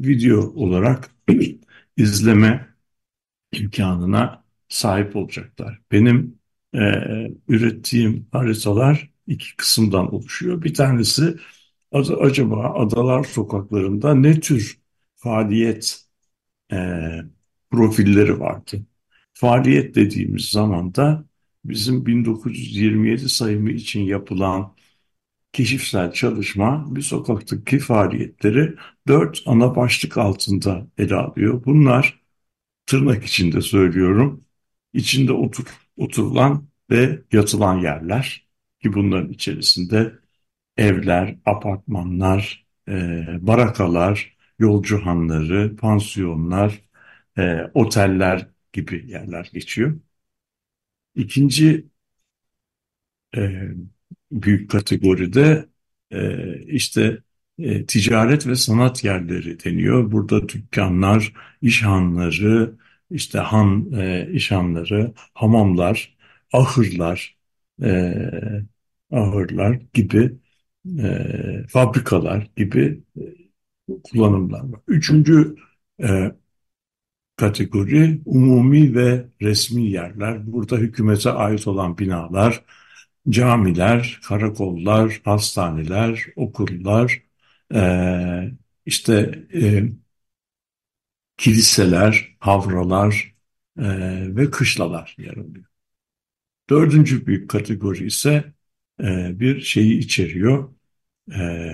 video 0.06 0.40
olarak 0.40 1.12
izleme 1.98 2.68
imkanına 3.52 4.44
sahip 4.70 5.16
olacaklar. 5.16 5.80
Benim 5.92 6.36
ürettiğim 7.48 8.28
haritalar 8.32 9.10
iki 9.32 9.56
kısımdan 9.56 10.16
oluşuyor. 10.16 10.64
Bir 10.64 10.74
tanesi 10.74 11.36
acaba 11.92 12.74
adalar 12.74 13.24
sokaklarında 13.24 14.16
ne 14.16 14.40
tür 14.40 14.80
faaliyet 15.16 16.06
e, 16.72 16.78
profilleri 17.72 18.40
vardı? 18.40 18.86
Faaliyet 19.34 19.96
dediğimiz 19.96 20.50
zaman 20.50 20.96
da 20.96 21.26
bizim 21.66 22.06
1927 22.06 23.30
sayımı 23.30 23.72
için 23.72 24.02
yapılan 24.02 24.76
keşifsel 25.54 26.12
çalışma 26.14 26.96
bir 26.96 27.02
sokaktaki 27.02 27.80
faaliyetleri 27.80 28.76
dört 29.08 29.44
ana 29.46 29.76
başlık 29.76 30.18
altında 30.18 30.88
ele 30.98 31.16
alıyor. 31.16 31.66
Bunlar 31.66 32.22
tırnak 32.86 33.26
içinde 33.26 33.62
söylüyorum, 33.62 34.46
içinde 34.94 35.34
otur, 35.34 35.66
oturulan 35.98 36.68
ve 36.90 37.22
yatılan 37.32 37.80
yerler 37.80 38.48
ki 38.84 38.94
bunların 38.94 39.30
içerisinde 39.30 40.14
evler, 40.78 41.38
apartmanlar, 41.46 42.66
e, 42.90 42.94
barakalar, 43.42 44.38
yolcu 44.60 45.06
hanları, 45.06 45.76
pansiyonlar, 45.78 46.82
e, 47.38 47.72
oteller 47.74 48.48
gibi 48.74 49.06
yerler 49.12 49.50
geçiyor. 49.54 50.00
İkinci 51.16 51.86
e, 53.38 53.70
büyük 54.32 54.72
kategoride 54.72 55.70
e, 56.12 56.46
işte 56.66 57.18
e, 57.60 57.86
ticaret 57.86 58.48
ve 58.48 58.56
sanat 58.56 59.04
yerleri 59.04 59.64
deniyor. 59.64 60.12
Burada 60.12 60.50
dükkanlar, 60.50 61.34
işhanları, 61.62 62.76
işte 63.12 63.40
han 63.40 63.92
e, 63.94 64.30
işhanları, 64.34 65.14
hamamlar, 65.34 66.18
ahırlar, 66.54 67.38
e, 67.84 68.14
ahırlar 69.12 69.80
gibi 69.94 70.38
e, 71.00 71.68
fabrikalar 71.70 72.50
gibi 72.56 73.04
e, 73.18 73.24
kullanımlar 74.04 74.60
var. 74.60 74.82
Üçüncü 74.88 75.56
e, 76.04 76.32
kategori 77.36 78.22
umumi 78.26 78.96
ve 78.96 79.26
resmi 79.42 79.84
yerler. 79.92 80.52
Burada 80.54 80.78
hükümete 80.78 81.32
ait 81.32 81.68
olan 81.68 81.98
binalar, 81.98 82.64
camiler, 83.30 84.20
karakollar, 84.28 85.22
hastaneler, 85.26 86.26
okullar, 86.36 87.24
e, 87.76 87.82
işte 88.86 89.46
e, 89.54 89.84
kiliseler, 91.38 92.36
havralar 92.40 93.36
e, 93.78 93.86
ve 94.36 94.52
kışlalar 94.52 95.16
yer 95.20 95.34
alıyor. 95.38 95.66
Dördüncü 96.70 97.26
büyük 97.26 97.50
kategori 97.50 98.06
ise 98.06 98.54
e, 99.02 99.40
bir 99.40 99.62
şeyi 99.62 100.00
içeriyor. 100.00 100.74
E, 101.36 101.74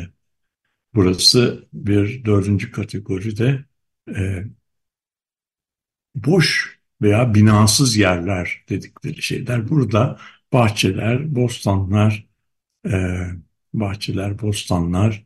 burası 0.95 1.67
bir 1.73 2.25
dördüncü 2.25 2.71
kategoride 2.71 3.65
e, 4.15 4.43
boş 6.15 6.79
veya 7.01 7.33
binasız 7.33 7.97
yerler 7.97 8.65
dedikleri 8.69 9.21
şeyler. 9.21 9.69
Burada 9.69 10.19
bahçeler, 10.53 11.35
bostanlar, 11.35 12.27
e, 12.87 13.27
bahçeler, 13.73 14.41
bostanlar, 14.41 15.25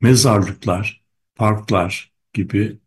mezarlıklar, 0.00 1.04
parklar 1.34 2.12
gibi 2.32 2.78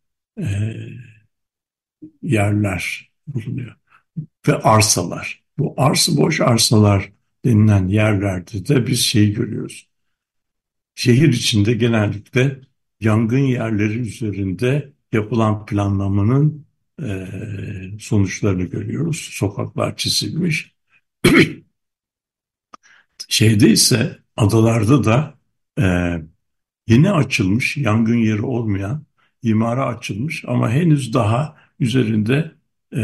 yerler 2.21 3.11
bulunuyor. 3.27 3.75
Ve 4.47 4.55
arsalar. 4.55 5.43
Bu 5.57 5.73
arsa 5.77 6.17
boş 6.17 6.41
arsalar 6.41 7.11
denilen 7.45 7.87
yerlerde 7.87 8.67
de 8.67 8.87
biz 8.87 9.01
şey 9.05 9.33
görüyoruz. 9.33 9.89
Şehir 10.95 11.33
içinde 11.33 11.73
genellikle 11.73 12.61
yangın 12.99 13.37
yerleri 13.37 13.99
üzerinde 13.99 14.93
yapılan 15.11 15.65
planlamanın 15.65 16.65
e, 17.03 17.27
sonuçlarını 17.99 18.63
görüyoruz. 18.63 19.17
Sokaklar 19.31 19.97
çizilmiş. 19.97 20.75
Şeyde 23.27 23.69
ise 23.69 24.19
adalarda 24.37 25.03
da 25.03 25.37
e, 25.79 26.15
yeni 26.87 27.11
açılmış 27.11 27.77
yangın 27.77 28.17
yeri 28.17 28.41
olmayan 28.41 29.05
imara 29.43 29.85
açılmış 29.85 30.43
ama 30.47 30.69
henüz 30.71 31.13
daha 31.13 31.57
üzerinde 31.79 32.51
e, 32.95 33.01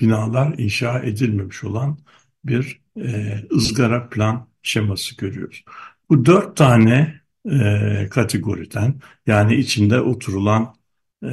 binalar 0.00 0.58
inşa 0.58 0.98
edilmemiş 1.00 1.64
olan 1.64 1.98
bir 2.44 2.80
e, 3.00 3.34
ızgara 3.52 4.08
plan 4.08 4.48
şeması 4.62 5.16
görüyoruz. 5.16 5.64
Bu 6.10 6.26
dört 6.26 6.56
tane 6.56 7.20
e, 7.50 8.08
kategoriden 8.10 8.94
yani 9.26 9.54
içinde 9.54 10.00
oturulan 10.00 10.74
e, 11.22 11.30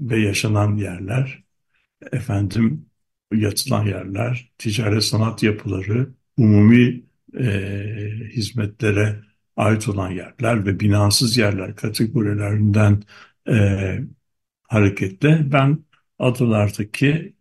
ve 0.00 0.20
yaşanan 0.20 0.76
yerler, 0.76 1.44
efendim 2.12 2.86
yatılan 3.34 3.86
yerler, 3.86 4.52
ticaret 4.58 5.04
sanat 5.04 5.42
yapıları, 5.42 6.10
umumi 6.36 7.02
e, 7.38 7.46
hizmetlere 8.32 9.22
ait 9.56 9.88
olan 9.88 10.10
yerler 10.10 10.66
ve 10.66 10.80
binasız 10.80 11.36
yerler 11.38 11.76
kategorilerinden 11.76 13.02
e, 13.48 13.98
hareketle 14.62 15.52
ben 15.52 15.78
adalardaki 16.18 17.34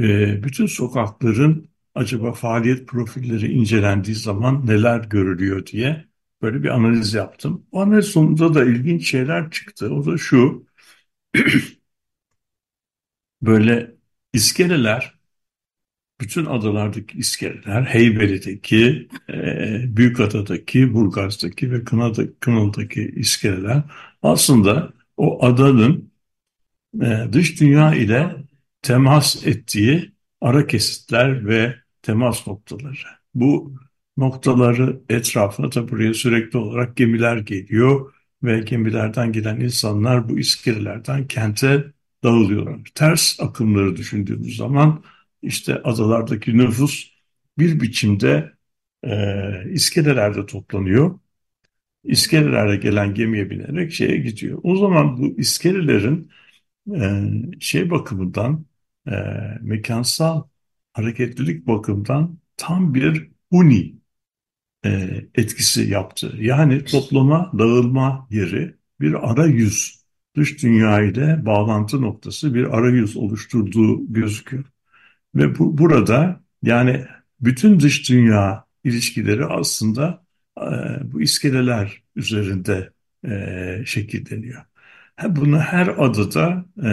e, 0.00 0.42
bütün 0.44 0.66
sokakların 0.66 1.69
acaba 1.94 2.32
faaliyet 2.32 2.88
profilleri 2.88 3.52
incelendiği 3.52 4.16
zaman 4.16 4.66
neler 4.66 5.00
görülüyor 5.00 5.66
diye 5.66 6.06
böyle 6.42 6.62
bir 6.62 6.68
analiz 6.68 7.14
yaptım. 7.14 7.66
O 7.72 7.80
analiz 7.80 8.06
sonunda 8.06 8.54
da 8.54 8.64
ilginç 8.64 9.10
şeyler 9.10 9.50
çıktı. 9.50 9.94
O 9.94 10.06
da 10.06 10.18
şu, 10.18 10.66
böyle 13.42 13.94
iskeleler, 14.32 15.14
bütün 16.20 16.46
adalardaki 16.46 17.18
iskeleler, 17.18 17.82
Heybeli'deki, 17.82 19.08
e, 19.30 19.96
Büyükada'daki, 19.96 20.94
Burgaz'daki 20.94 21.72
ve 21.72 21.84
Kına'da, 21.84 22.22
Kınalı'daki 22.40 23.12
iskeleler 23.16 23.82
aslında 24.22 24.92
o 25.16 25.44
adanın 25.46 26.12
e, 27.02 27.28
dış 27.32 27.60
dünya 27.60 27.94
ile 27.94 28.36
temas 28.82 29.46
ettiği 29.46 30.12
ara 30.40 30.66
kesitler 30.66 31.46
ve 31.46 31.79
temas 32.02 32.46
noktaları. 32.46 32.96
Bu 33.34 33.74
noktaları 34.16 35.00
etrafına 35.08 35.72
da 35.72 35.88
buraya 35.88 36.14
sürekli 36.14 36.58
olarak 36.58 36.96
gemiler 36.96 37.36
geliyor 37.36 38.14
ve 38.42 38.60
gemilerden 38.60 39.32
gelen 39.32 39.60
insanlar 39.60 40.28
bu 40.28 40.38
iskelelerden 40.38 41.26
kente 41.26 41.92
dağılıyorlar. 42.24 42.80
Ters 42.94 43.40
akımları 43.40 43.96
düşündüğümüz 43.96 44.56
zaman 44.56 45.04
işte 45.42 45.82
adalardaki 45.82 46.58
nüfus 46.58 47.10
bir 47.58 47.80
biçimde 47.80 48.52
e, 49.04 49.72
iskelelerde 49.72 50.46
toplanıyor. 50.46 51.18
İskelelerle 52.04 52.76
gelen 52.76 53.14
gemiye 53.14 53.50
binerek 53.50 53.92
şeye 53.92 54.16
gidiyor. 54.16 54.60
O 54.62 54.76
zaman 54.76 55.18
bu 55.18 55.40
iskelelerin 55.40 56.30
e, 56.94 57.22
şey 57.60 57.90
bakımından 57.90 58.66
e, 59.06 59.12
mekansal 59.60 60.42
hareketlilik 60.92 61.66
bakımından 61.66 62.38
tam 62.56 62.94
bir 62.94 63.30
uni 63.50 63.94
e, 64.84 64.90
etkisi 65.34 65.90
yaptı. 65.90 66.34
Yani 66.40 66.84
toplama, 66.84 67.52
dağılma 67.58 68.26
yeri 68.30 68.74
bir 69.00 69.30
arayüz, 69.30 70.04
dış 70.36 70.62
dünya 70.62 71.46
bağlantı 71.46 72.02
noktası 72.02 72.54
bir 72.54 72.78
arayüz 72.78 73.16
oluşturduğu 73.16 74.12
gözüküyor. 74.12 74.64
Ve 75.34 75.58
bu, 75.58 75.78
burada 75.78 76.44
yani 76.62 77.06
bütün 77.40 77.80
dış 77.80 78.08
dünya 78.10 78.64
ilişkileri 78.84 79.44
aslında 79.44 80.24
e, 80.58 80.66
bu 81.12 81.22
iskeleler 81.22 82.02
üzerinde 82.16 82.92
e, 83.28 83.82
şekilleniyor. 83.86 84.62
Bunu 85.28 85.58
her 85.60 85.86
adada 85.86 86.64
e, 86.84 86.90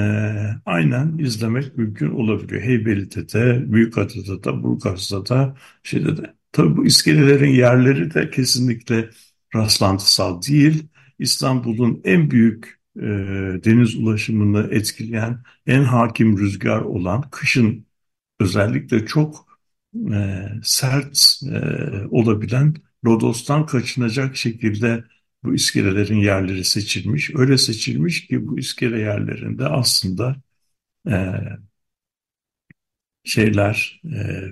aynen 0.66 1.18
izlemek 1.18 1.78
mümkün 1.78 2.10
olabiliyor. 2.10 2.62
Heybeli'de 2.62 3.74
Büyük 3.74 3.98
Adada 3.98 4.44
da, 4.44 4.64
Burgaz'da 4.64 5.26
da, 5.26 5.56
şeyde 5.84 6.18
de. 6.18 6.34
Tabii 6.52 6.78
bu 6.78 6.86
iskelelerin 6.86 7.50
yerleri 7.52 8.14
de 8.14 8.30
kesinlikle 8.30 9.10
rastlantısal 9.56 10.42
değil. 10.42 10.88
İstanbul'un 11.20 12.02
en 12.04 12.32
büyük 12.32 12.80
e, 12.98 13.04
deniz 13.66 13.96
ulaşımını 13.96 14.68
etkileyen, 14.72 15.44
en 15.68 15.84
hakim 15.84 16.38
rüzgar 16.38 16.82
olan, 16.82 17.30
kışın 17.32 17.86
özellikle 18.40 19.06
çok 19.06 19.48
e, 20.14 20.46
sert 20.64 21.42
e, 21.54 21.58
olabilen 22.12 22.74
Rodos'tan 23.06 23.66
kaçınacak 23.66 24.36
şekilde 24.36 25.04
bu 25.48 25.56
iskelelerin 25.56 26.18
yerleri 26.18 26.64
seçilmiş. 26.64 27.32
Öyle 27.36 27.58
seçilmiş 27.58 28.28
ki 28.28 28.48
bu 28.48 28.60
iskele 28.60 29.00
yerlerinde 29.00 29.66
aslında 29.66 30.36
e, 31.10 31.16
şeyler, 33.24 34.02
e, 34.06 34.44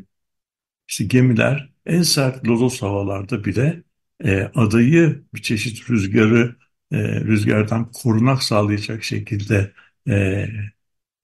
işte 0.87 1.05
gemiler 1.05 1.69
en 1.85 2.01
sert 2.01 2.47
lodos 2.47 2.81
havalarda 2.81 3.45
bile 3.45 3.83
e, 4.23 4.41
adayı 4.55 5.23
bir 5.33 5.41
çeşit 5.41 5.89
rüzgarı 5.89 6.55
e, 6.91 7.21
rüzgardan 7.21 7.91
korunak 7.91 8.43
sağlayacak 8.43 9.03
şekilde 9.03 9.73
e, 10.09 10.47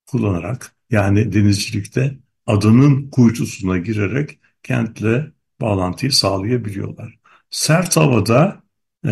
kullanarak 0.06 0.76
yani 0.90 1.32
denizcilikte 1.32 2.18
adanın 2.46 3.10
kuytusuna 3.10 3.78
girerek 3.78 4.38
kentle 4.62 5.32
bağlantıyı 5.60 6.12
sağlayabiliyorlar. 6.12 7.18
Sert 7.50 7.96
havada 7.96 8.61
e, 9.06 9.08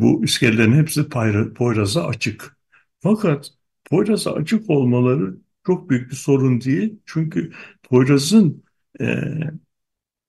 bu 0.00 0.24
iskelelerin 0.24 0.72
hepsi 0.72 1.08
Poyraz'a 1.54 2.06
açık. 2.06 2.56
Fakat 3.00 3.50
Poyraz'a 3.84 4.32
açık 4.34 4.70
olmaları 4.70 5.36
çok 5.66 5.90
büyük 5.90 6.10
bir 6.10 6.16
sorun 6.16 6.60
değil. 6.60 7.00
Çünkü 7.06 7.52
Poyraz'ın 7.82 8.64
e, 9.00 9.06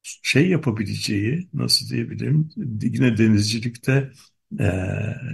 şey 0.04 0.50
yapabileceği, 0.50 1.50
nasıl 1.54 1.90
diyebilirim, 1.90 2.50
yine 2.82 3.18
denizcilikte 3.18 4.12
e, 4.60 4.64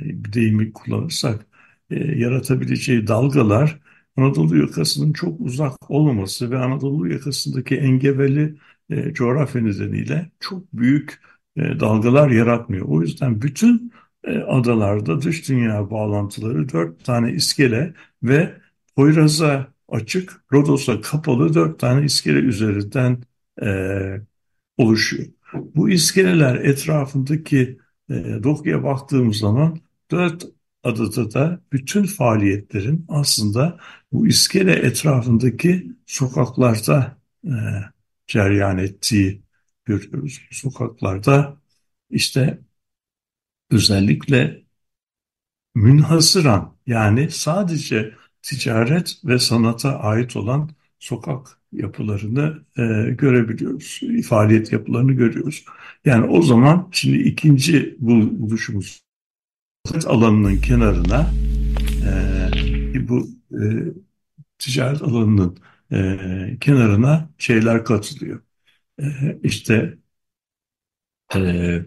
bir 0.04 0.34
deyimi 0.34 0.74
kullanırsak, 0.74 1.46
e, 1.90 1.96
yaratabileceği 2.18 3.08
dalgalar 3.08 3.80
Anadolu 4.18 4.58
yakasının 4.58 5.14
çok 5.14 5.42
uzak 5.42 5.92
olmaması 5.92 6.52
ve 6.52 6.58
Anadolu 6.58 7.08
yakasındaki 7.14 7.76
engebeli 7.78 8.56
e, 8.90 9.14
coğrafya 9.14 9.62
nedeniyle 9.62 10.32
çok 10.40 10.74
büyük 10.74 11.22
e, 11.58 11.80
dalgalar 11.80 12.30
yaratmıyor. 12.30 12.86
O 12.88 13.02
yüzden 13.02 13.42
bütün 13.42 13.94
e, 14.24 14.40
adalarda 14.40 15.22
dış 15.22 15.50
dünya 15.50 15.92
bağlantıları 15.92 16.70
dört 16.70 17.06
tane 17.06 17.32
iskele 17.32 17.94
ve 18.24 18.58
Poyraz'a 18.96 19.68
açık, 19.88 20.44
Rodos'a 20.54 21.02
kapalı 21.02 21.54
dört 21.54 21.80
tane 21.80 22.06
iskele 22.06 22.40
üzerinden 22.40 23.24
e, 23.64 23.68
oluşuyor. 24.78 25.28
Bu 25.54 25.90
iskeleler 25.90 26.56
etrafındaki 26.56 27.80
e, 28.10 28.14
dokuya 28.44 28.84
baktığımız 28.84 29.38
zaman 29.38 29.80
dört 30.12 30.46
adada 30.84 31.34
da 31.34 31.62
bütün 31.72 32.04
faaliyetlerin 32.04 33.06
aslında 33.10 33.80
bu 34.12 34.28
iskele 34.28 34.74
etrafındaki 34.74 35.92
sokaklarda 36.06 37.18
e, 37.46 37.52
ceryan 38.28 38.78
ettiği 38.78 39.41
görüyoruz. 39.86 40.42
Sokaklarda 40.52 41.58
işte 42.10 42.60
özellikle 43.72 44.64
münhasıran 45.76 46.76
yani 46.88 47.32
sadece 47.32 48.16
ticaret 48.42 49.22
ve 49.26 49.40
sanata 49.40 50.00
ait 50.00 50.36
olan 50.36 50.70
sokak 51.00 51.60
yapılarını 51.72 52.66
e, 52.78 53.12
görebiliyoruz. 53.14 54.00
Faaliyet 54.30 54.72
yapılarını 54.72 55.14
görüyoruz. 55.14 55.66
Yani 56.06 56.26
o 56.26 56.42
zaman 56.42 56.90
şimdi 56.92 57.18
ikinci 57.18 57.96
buluşumuz 58.00 59.04
alanının 60.06 60.58
kenarına 60.58 61.34
e, 62.06 63.10
bu 63.10 63.28
e, 63.52 63.60
ticaret 64.60 65.02
alanının 65.02 65.58
e, 65.92 66.58
kenarına 66.62 67.30
şeyler 67.38 67.86
katılıyor. 67.86 68.42
E, 69.02 69.40
işte 69.44 69.98
e, 71.36 71.86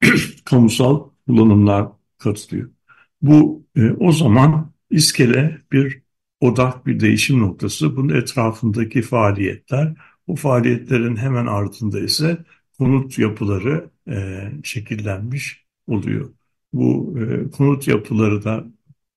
kamusal 0.44 1.10
kullanımlar 1.26 1.88
katılıyor. 2.18 2.70
Bu 3.22 3.66
e, 3.76 3.90
o 3.90 4.12
zaman 4.12 4.72
iskele 4.90 5.58
bir 5.72 6.02
odak, 6.40 6.86
bir 6.86 7.00
değişim 7.00 7.40
noktası. 7.40 7.96
Bunun 7.96 8.14
etrafındaki 8.14 9.02
faaliyetler, 9.02 9.94
bu 10.28 10.36
faaliyetlerin 10.36 11.16
hemen 11.16 11.46
ardında 11.46 12.00
ise 12.00 12.38
konut 12.78 13.18
yapıları 13.18 13.90
e, 14.08 14.42
şekillenmiş 14.64 15.64
oluyor. 15.86 16.30
Bu 16.72 17.16
e, 17.20 17.50
konut 17.50 17.88
yapıları 17.88 18.44
da 18.44 18.64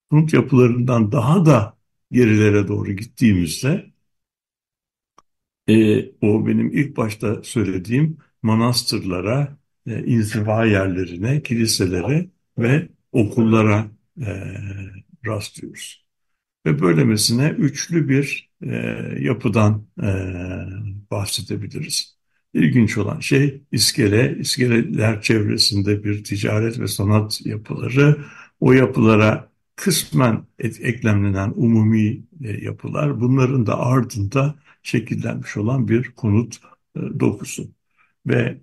konut 0.09 0.33
yapılarından 0.33 1.12
daha 1.12 1.45
da 1.45 1.77
gerilere 2.12 2.67
doğru 2.67 2.91
gittiğimizde 2.91 3.91
e, 5.69 6.05
o 6.21 6.47
benim 6.47 6.71
ilk 6.71 6.97
başta 6.97 7.43
söylediğim 7.43 8.17
manastırlara, 8.41 9.58
e, 9.88 10.05
inziva 10.05 10.65
yerlerine, 10.65 11.43
kiliselere 11.43 12.29
ve 12.58 12.89
okullara 13.12 13.88
e, 14.21 14.27
rastlıyoruz. 15.25 16.05
Ve 16.65 16.82
böylemesine 16.82 17.49
üçlü 17.49 18.10
bir 18.10 18.49
e, 18.62 18.75
yapıdan 19.19 19.88
e, 20.03 20.10
bahsedebiliriz. 21.12 22.19
İlginç 22.53 22.97
olan 22.97 23.19
şey 23.19 23.63
iskele, 23.71 24.38
iskeleler 24.39 25.21
çevresinde 25.21 26.03
bir 26.03 26.23
ticaret 26.23 26.79
ve 26.79 26.88
sanat 26.88 27.45
yapıları, 27.45 28.17
o 28.60 28.71
yapılara 28.73 29.49
kısmen 29.75 30.45
et, 30.60 30.79
eklemlenen 30.82 31.53
umumi 31.55 32.23
e, 32.43 32.51
yapılar, 32.62 33.21
bunların 33.21 33.65
da 33.65 33.79
ardında 33.79 34.55
şekillenmiş 34.83 35.57
olan 35.57 35.87
bir 35.87 36.11
konut 36.11 36.57
e, 36.95 36.99
dokusu. 37.19 37.71
Ve 38.27 38.57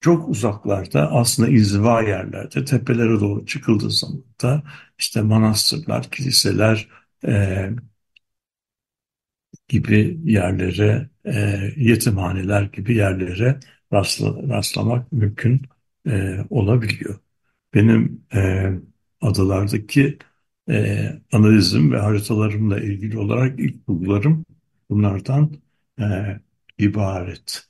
çok 0.00 0.28
uzaklarda 0.28 1.12
aslında 1.12 1.48
inziva 1.50 2.02
yerlerde 2.02 2.64
tepelere 2.64 3.20
doğru 3.20 3.46
çıkıldığı 3.46 3.90
zaman 3.90 4.24
da 4.42 4.62
işte 4.98 5.22
manastırlar, 5.22 6.10
kiliseler 6.10 6.88
e, 7.26 7.70
gibi 9.68 10.20
yerlere, 10.24 11.10
e, 11.24 11.60
yetimhaneler 11.76 12.62
gibi 12.62 12.96
yerlere 12.96 13.60
rastla, 13.92 14.48
rastlamak 14.48 15.12
mümkün 15.12 15.62
e, 16.08 16.38
olabiliyor. 16.50 17.18
Benim 17.74 18.26
e, 18.34 18.70
adalardaki 19.20 20.18
e, 20.70 21.06
analizim 21.32 21.92
ve 21.92 21.98
haritalarımla 21.98 22.80
ilgili 22.80 23.18
olarak 23.18 23.60
ilk 23.60 23.88
bulgularım 23.88 24.44
bunlardan 24.94 25.50
e, 25.98 26.04
ibaret. 26.78 27.66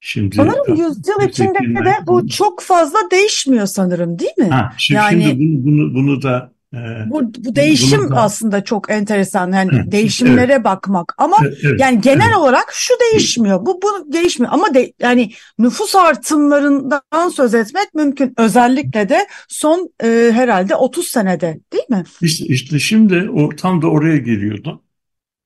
Şimdi 0.00 0.36
sanırım 0.36 0.74
yüzyıl 0.76 1.28
içinde 1.28 1.84
de 1.84 1.94
bu 2.06 2.28
çok 2.28 2.62
fazla 2.62 2.98
değişmiyor 3.10 3.66
sanırım 3.66 4.18
değil 4.18 4.38
mi? 4.38 4.48
Ha, 4.48 4.72
şimdi, 4.78 4.98
yani 4.98 5.24
şimdi 5.24 5.64
bunu, 5.64 5.64
bunu, 5.64 5.94
bunu 5.94 6.22
da 6.22 6.52
e, 6.74 6.78
bu, 7.06 7.22
bu 7.38 7.56
değişim 7.56 8.10
da, 8.10 8.16
aslında 8.16 8.64
çok 8.64 8.90
enteresan 8.90 9.52
yani 9.52 9.92
değişimlere 9.92 10.52
evet, 10.52 10.64
bakmak 10.64 11.14
ama 11.18 11.36
evet, 11.42 11.80
yani 11.80 12.00
genel 12.00 12.26
evet. 12.26 12.36
olarak 12.36 12.72
şu 12.72 12.94
değişmiyor 13.12 13.66
bu 13.66 13.80
bu 13.82 14.12
değişmiyor 14.12 14.52
ama 14.52 14.74
de, 14.74 14.92
yani 15.00 15.32
nüfus 15.58 15.94
artımlarından 15.94 17.28
söz 17.34 17.54
etmek 17.54 17.94
mümkün 17.94 18.34
özellikle 18.38 19.08
de 19.08 19.26
son 19.48 19.90
e, 20.04 20.30
herhalde 20.32 20.74
30 20.74 21.06
senede 21.06 21.60
değil 21.72 21.84
mi? 21.90 22.04
İşte, 22.22 22.46
işte 22.46 22.78
şimdi 22.78 23.30
o 23.30 23.48
tam 23.48 23.82
da 23.82 23.86
oraya 23.86 24.16
geliyordu. 24.16 24.82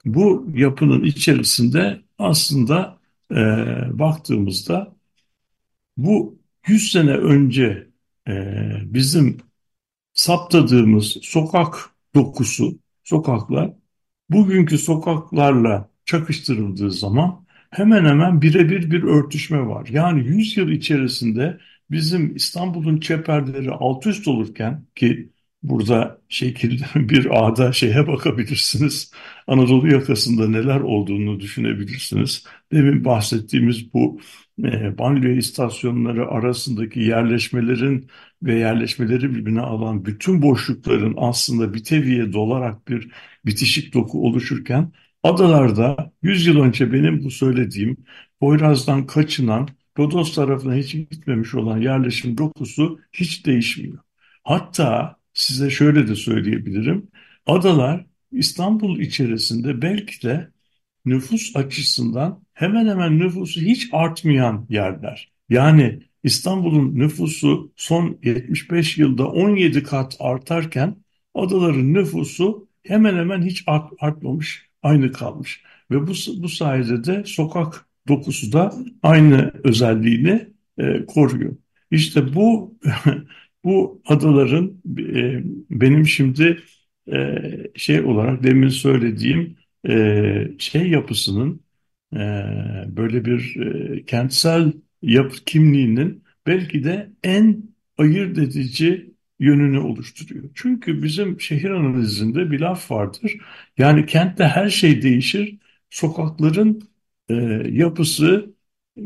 Bu 0.04 0.46
yapının 0.54 1.04
içerisinde 1.04 2.00
aslında 2.18 2.98
e, 3.32 3.36
baktığımızda 3.98 4.96
bu 5.96 6.38
100 6.68 6.92
sene 6.92 7.10
önce 7.12 7.88
e, 8.28 8.32
bizim 8.84 9.38
saptadığımız 10.14 11.06
sokak 11.22 11.90
dokusu, 12.14 12.78
sokaklar 13.04 13.72
bugünkü 14.30 14.78
sokaklarla 14.78 15.90
çakıştırıldığı 16.04 16.90
zaman 16.90 17.46
hemen 17.70 18.04
hemen 18.04 18.42
birebir 18.42 18.90
bir 18.90 19.02
örtüşme 19.02 19.66
var. 19.66 19.88
Yani 19.90 20.26
100 20.28 20.56
yıl 20.56 20.68
içerisinde 20.68 21.60
bizim 21.90 22.36
İstanbul'un 22.36 23.00
çeperleri 23.00 23.70
alt 23.70 24.06
üst 24.06 24.28
olurken 24.28 24.84
ki 24.94 25.30
burada 25.62 26.20
şekilde 26.28 26.84
bir 27.08 27.44
ağda 27.44 27.72
şeye 27.72 28.06
bakabilirsiniz. 28.06 29.12
Anadolu 29.46 29.88
yakasında 29.92 30.48
neler 30.48 30.80
olduğunu 30.80 31.40
düşünebilirsiniz. 31.40 32.44
Demin 32.72 33.04
bahsettiğimiz 33.04 33.94
bu 33.94 34.20
e, 34.64 34.98
banliyö 34.98 35.36
istasyonları 35.36 36.28
arasındaki 36.28 37.00
yerleşmelerin 37.00 38.08
ve 38.42 38.58
yerleşmeleri 38.58 39.34
birbirine 39.34 39.60
alan 39.60 40.04
bütün 40.04 40.42
boşlukların 40.42 41.14
aslında 41.16 41.74
biteviye 41.74 42.32
dolarak 42.32 42.88
bir 42.88 43.10
bitişik 43.46 43.94
doku 43.94 44.26
oluşurken 44.26 44.92
adalarda 45.22 46.12
100 46.22 46.46
yıl 46.46 46.60
önce 46.60 46.92
benim 46.92 47.24
bu 47.24 47.30
söylediğim 47.30 47.96
Poyraz'dan 48.40 49.06
kaçınan 49.06 49.68
Rodos 49.98 50.34
tarafına 50.34 50.74
hiç 50.74 50.92
gitmemiş 50.92 51.54
olan 51.54 51.78
yerleşim 51.78 52.38
dokusu 52.38 53.00
hiç 53.12 53.46
değişmiyor. 53.46 53.98
Hatta 54.44 55.19
size 55.34 55.70
şöyle 55.70 56.08
de 56.08 56.14
söyleyebilirim. 56.14 57.08
Adalar 57.46 58.06
İstanbul 58.32 59.00
içerisinde 59.00 59.82
belki 59.82 60.22
de 60.22 60.50
nüfus 61.04 61.56
açısından 61.56 62.42
hemen 62.54 62.86
hemen 62.86 63.18
nüfusu 63.18 63.60
hiç 63.60 63.88
artmayan 63.92 64.66
yerler. 64.70 65.32
Yani 65.48 66.02
İstanbul'un 66.22 66.94
nüfusu 66.94 67.72
son 67.76 68.18
75 68.24 68.98
yılda 68.98 69.28
17 69.28 69.82
kat 69.82 70.16
artarken 70.20 70.96
adaların 71.34 71.94
nüfusu 71.94 72.68
hemen 72.82 73.16
hemen 73.16 73.42
hiç 73.42 73.64
art, 73.66 73.92
artmamış, 74.00 74.66
aynı 74.82 75.12
kalmış. 75.12 75.62
Ve 75.90 76.06
bu, 76.06 76.12
bu 76.38 76.48
sayede 76.48 77.04
de 77.04 77.24
sokak 77.26 77.86
dokusu 78.08 78.52
da 78.52 78.74
aynı 79.02 79.52
özelliğini 79.64 80.48
e, 80.78 81.06
koruyor. 81.06 81.56
İşte 81.90 82.34
bu 82.34 82.78
bu 83.64 84.02
adaların 84.06 84.82
e, 84.98 85.44
benim 85.70 86.06
şimdi 86.06 86.62
e, 87.12 87.38
şey 87.76 88.00
olarak 88.00 88.42
demin 88.42 88.68
söylediğim 88.68 89.56
e, 89.88 90.48
şey 90.58 90.90
yapısının 90.90 91.60
e, 92.14 92.18
böyle 92.96 93.24
bir 93.24 93.56
e, 93.56 94.04
kentsel 94.04 94.72
yapı 95.02 95.36
kimliğinin 95.44 96.24
belki 96.46 96.84
de 96.84 97.10
en 97.24 97.62
ayırt 97.98 98.38
edici 98.38 99.14
yönünü 99.38 99.78
oluşturuyor. 99.78 100.50
Çünkü 100.54 101.02
bizim 101.02 101.40
şehir 101.40 101.70
analizinde 101.70 102.50
bir 102.50 102.60
laf 102.60 102.90
vardır. 102.90 103.32
Yani 103.78 104.06
kentte 104.06 104.44
her 104.44 104.68
şey 104.70 105.02
değişir, 105.02 105.58
sokakların 105.90 106.82
e, 107.28 107.34
yapısı, 107.70 108.54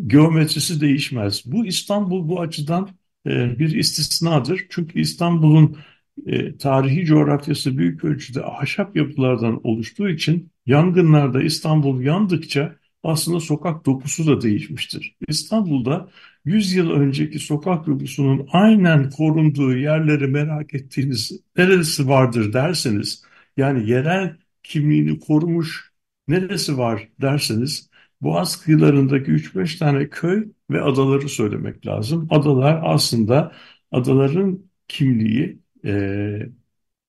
geometrisi 0.06 0.80
değişmez. 0.80 1.42
Bu 1.46 1.66
İstanbul 1.66 2.28
bu 2.28 2.40
açıdan 2.40 2.88
e, 3.26 3.58
bir 3.58 3.74
istisnadır. 3.74 4.66
Çünkü 4.70 5.00
İstanbul'un 5.00 5.78
e, 6.26 6.56
tarihi 6.56 7.04
coğrafyası 7.04 7.78
büyük 7.78 8.04
ölçüde 8.04 8.44
ahşap 8.44 8.96
yapılardan 8.96 9.60
oluştuğu 9.66 10.08
için 10.08 10.52
yangınlarda 10.66 11.42
İstanbul 11.42 12.02
yandıkça 12.02 12.76
aslında 13.02 13.40
sokak 13.40 13.86
dokusu 13.86 14.26
da 14.26 14.40
değişmiştir. 14.40 15.16
İstanbul'da 15.28 16.08
100 16.44 16.72
yıl 16.74 16.90
önceki 16.90 17.38
sokak 17.38 17.86
dokusunun 17.86 18.48
aynen 18.52 19.10
korunduğu 19.10 19.76
yerleri 19.76 20.26
merak 20.26 20.74
ettiğiniz 20.74 21.40
neresi 21.56 22.08
vardır 22.08 22.52
derseniz 22.52 23.24
yani 23.56 23.90
yerel 23.90 24.36
kimliğini 24.62 25.20
korumuş 25.20 25.92
neresi 26.28 26.78
var 26.78 27.08
derseniz 27.20 27.90
Boğaz 28.24 28.62
kıyılarındaki 28.62 29.30
3-5 29.30 29.78
tane 29.78 30.08
köy 30.08 30.48
ve 30.70 30.82
adaları 30.82 31.28
söylemek 31.28 31.86
lazım. 31.86 32.28
Adalar 32.30 32.80
aslında 32.84 33.52
adaların 33.92 34.60
kimliği, 34.88 35.58
e, 35.84 35.92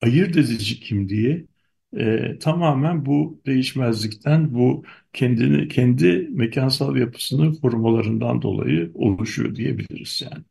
ayırt 0.04 0.38
edici 0.38 0.80
kimliği 0.80 1.48
e, 1.98 2.40
tamamen 2.40 3.06
bu 3.06 3.42
değişmezlikten, 3.46 4.54
bu 4.54 4.84
kendini 5.14 5.68
kendi 5.68 6.28
mekansal 6.32 6.96
yapısını 6.96 7.62
korumalarından 7.62 8.42
dolayı 8.42 8.92
oluşuyor 8.96 9.56
diyebiliriz 9.56 10.24
yani. 10.32 10.44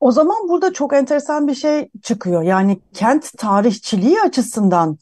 O 0.00 0.10
zaman 0.10 0.48
burada 0.48 0.72
çok 0.72 0.94
enteresan 0.94 1.48
bir 1.48 1.54
şey 1.54 1.88
çıkıyor. 2.02 2.42
Yani 2.42 2.80
kent 2.92 3.32
tarihçiliği 3.38 4.20
açısından 4.20 4.98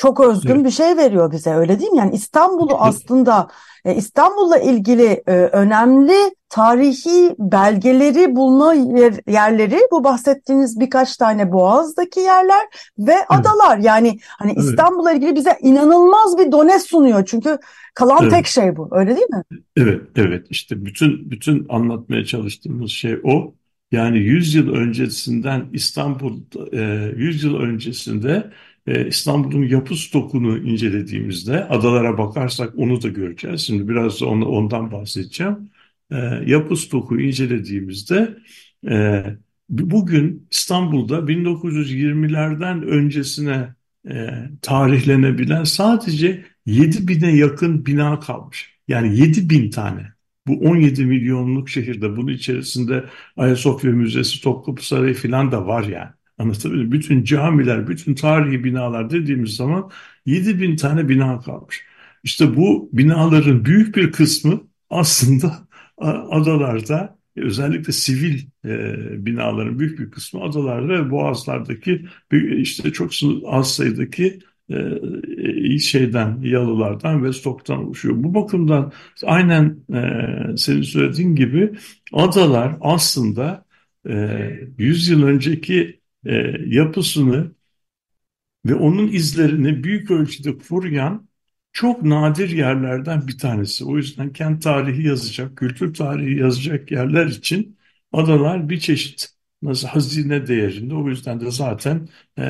çok 0.00 0.20
özgün 0.20 0.54
Evet. 0.54 0.64
bir 0.64 0.70
şey 0.70 0.96
veriyor 0.96 1.32
bize 1.32 1.50
öyle 1.54 1.80
değil 1.80 1.90
mi? 1.90 1.98
Yani 1.98 2.14
İstanbul'u 2.14 2.76
aslında 2.78 3.48
e, 3.84 3.94
İstanbul'la 3.94 4.58
ilgili 4.58 5.22
e, 5.26 5.32
önemli 5.32 6.34
tarihi 6.48 7.34
belgeleri 7.38 8.36
bulma 8.36 8.74
yer- 8.74 9.30
yerleri 9.30 9.78
bu 9.92 10.04
bahsettiğiniz 10.04 10.80
birkaç 10.80 11.16
tane 11.16 11.52
Boğaz'daki 11.52 12.20
yerler 12.20 12.66
ve 12.98 13.14
adalar. 13.28 13.78
Yani 13.78 14.18
hani 14.38 14.52
Evet. 14.52 14.64
İstanbul'la 14.64 15.12
ilgili 15.12 15.34
bize 15.34 15.58
inanılmaz 15.60 16.38
bir 16.38 16.52
done 16.52 16.78
sunuyor. 16.78 17.24
Çünkü 17.26 17.58
kalan 17.94 18.18
Evet. 18.22 18.32
tek 18.32 18.46
şey 18.46 18.76
bu. 18.76 18.88
Öyle 18.92 19.16
değil 19.16 19.30
mi? 19.30 19.42
Evet, 19.76 20.00
evet. 20.16 20.46
İşte 20.50 20.84
bütün 20.84 21.30
bütün 21.30 21.66
anlatmaya 21.68 22.24
çalıştığımız 22.24 22.90
şey 22.90 23.18
o. 23.24 23.54
Yani 23.92 24.18
100 24.18 24.54
yıl 24.54 24.72
öncesinden 24.74 25.66
İstanbul, 25.72 26.40
e, 26.72 27.12
100 27.16 27.44
yıl 27.44 27.54
öncesinde 27.56 28.50
e, 28.86 29.06
İstanbul'un 29.08 29.62
yapı 29.62 29.96
stokunu 29.96 30.58
incelediğimizde 30.58 31.64
adalara 31.68 32.18
bakarsak 32.18 32.78
onu 32.78 33.02
da 33.02 33.08
göreceğiz. 33.08 33.60
Şimdi 33.60 33.88
biraz 33.88 34.20
da 34.20 34.26
ondan 34.26 34.92
bahsedeceğim. 34.92 35.70
E, 36.10 36.16
yapı 36.46 36.76
stoku 36.76 37.20
incelediğimizde 37.20 38.36
e, 38.90 39.24
bugün 39.68 40.48
İstanbul'da 40.50 41.28
1920'lerden 41.28 42.82
öncesine 42.82 43.74
e, 44.10 44.30
tarihlenebilen 44.62 45.64
sadece 45.64 46.44
7 46.66 47.08
bine 47.08 47.36
yakın 47.36 47.86
bina 47.86 48.20
kalmış. 48.20 48.80
Yani 48.88 49.18
7 49.18 49.50
bin 49.50 49.70
tane. 49.70 50.12
Bu 50.46 50.52
17 50.60 51.04
milyonluk 51.04 51.68
şehirde 51.68 52.16
bunun 52.16 52.32
içerisinde 52.32 53.04
Ayasofya 53.36 53.90
Müzesi, 53.90 54.42
Topkapı 54.42 54.86
Sarayı 54.86 55.14
falan 55.14 55.52
da 55.52 55.66
var 55.66 55.84
yani. 55.84 56.10
Anlatabiliyor 56.40 56.84
muyum? 56.84 56.92
Bütün 56.92 57.24
camiler, 57.24 57.88
bütün 57.88 58.14
tarihi 58.14 58.64
binalar 58.64 59.10
dediğimiz 59.10 59.56
zaman 59.56 59.90
7 60.26 60.60
bin 60.60 60.76
tane 60.76 61.08
bina 61.08 61.40
kalmış. 61.40 61.84
İşte 62.24 62.56
bu 62.56 62.90
binaların 62.92 63.64
büyük 63.64 63.96
bir 63.96 64.12
kısmı 64.12 64.60
aslında 64.90 65.68
adalarda 66.30 67.18
özellikle 67.36 67.92
sivil 67.92 68.40
e, 68.64 68.96
binaların 69.26 69.78
büyük 69.78 69.98
bir 69.98 70.10
kısmı 70.10 70.42
adalarda 70.42 70.88
ve 70.88 71.10
boğazlardaki 71.10 72.06
işte 72.32 72.92
çok 72.92 73.10
az 73.46 73.74
sayıdaki 73.74 74.38
e, 74.70 75.78
şeyden, 75.78 76.40
yalılardan 76.42 77.24
ve 77.24 77.32
stoktan 77.32 77.84
oluşuyor. 77.84 78.14
Bu 78.18 78.34
bakımdan 78.34 78.92
aynen 79.24 79.76
e, 79.94 80.56
senin 80.56 80.82
söylediğin 80.82 81.34
gibi 81.34 81.72
adalar 82.12 82.76
aslında 82.80 83.64
e, 84.08 84.38
100 84.78 85.08
yıl 85.08 85.22
önceki 85.22 85.99
e, 86.26 86.32
yapısını 86.66 87.52
ve 88.66 88.74
onun 88.74 89.08
izlerini 89.08 89.84
büyük 89.84 90.10
ölçüde 90.10 90.58
koruyan 90.58 91.28
çok 91.72 92.02
nadir 92.02 92.50
yerlerden 92.50 93.28
bir 93.28 93.38
tanesi. 93.38 93.84
O 93.84 93.96
yüzden 93.96 94.32
kent 94.32 94.62
tarihi 94.62 95.06
yazacak, 95.06 95.56
kültür 95.56 95.94
tarihi 95.94 96.40
yazacak 96.40 96.90
yerler 96.90 97.26
için 97.26 97.78
adalar 98.12 98.68
bir 98.68 98.80
çeşit 98.80 99.28
nasıl 99.62 99.88
hazine 99.88 100.46
değerinde. 100.46 100.94
O 100.94 101.08
yüzden 101.08 101.40
de 101.40 101.50
zaten 101.50 102.08
e, 102.38 102.42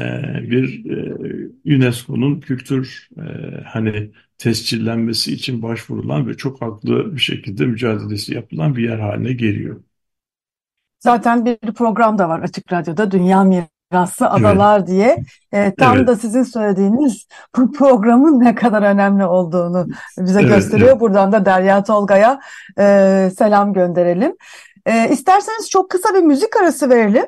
bir 0.50 0.90
e, 1.66 1.76
UNESCO'nun 1.76 2.40
kültür 2.40 3.08
e, 3.18 3.22
hani 3.64 4.10
tescillenmesi 4.38 5.32
için 5.32 5.62
başvurulan 5.62 6.28
ve 6.28 6.36
çok 6.36 6.62
haklı 6.62 7.14
bir 7.16 7.20
şekilde 7.20 7.66
mücadelesi 7.66 8.34
yapılan 8.34 8.76
bir 8.76 8.82
yer 8.84 8.98
haline 8.98 9.32
geliyor. 9.32 9.82
Zaten 11.00 11.44
bir 11.44 11.58
program 11.58 12.18
da 12.18 12.28
var 12.28 12.40
Açık 12.40 12.72
Radyo'da 12.72 13.10
Dünya 13.10 13.44
Mirası 13.44 14.30
Adalar 14.30 14.86
diye. 14.86 15.18
E, 15.52 15.74
tam 15.74 15.96
Evet. 15.96 16.08
da 16.08 16.16
sizin 16.16 16.42
söylediğiniz 16.42 17.26
bu 17.56 17.72
programın 17.72 18.40
ne 18.40 18.54
kadar 18.54 18.82
önemli 18.82 19.24
olduğunu 19.24 19.86
bize 20.18 20.40
Evet, 20.40 20.54
gösteriyor. 20.54 20.90
evet. 20.90 21.00
Buradan 21.00 21.32
da 21.32 21.44
Derya 21.44 21.82
Tolga'ya 21.84 22.40
e, 22.78 23.30
selam 23.38 23.72
gönderelim. 23.72 24.36
E, 24.86 25.08
isterseniz 25.08 25.70
çok 25.70 25.90
kısa 25.90 26.14
bir 26.14 26.20
müzik 26.22 26.56
arası 26.56 26.90
verelim. 26.90 27.26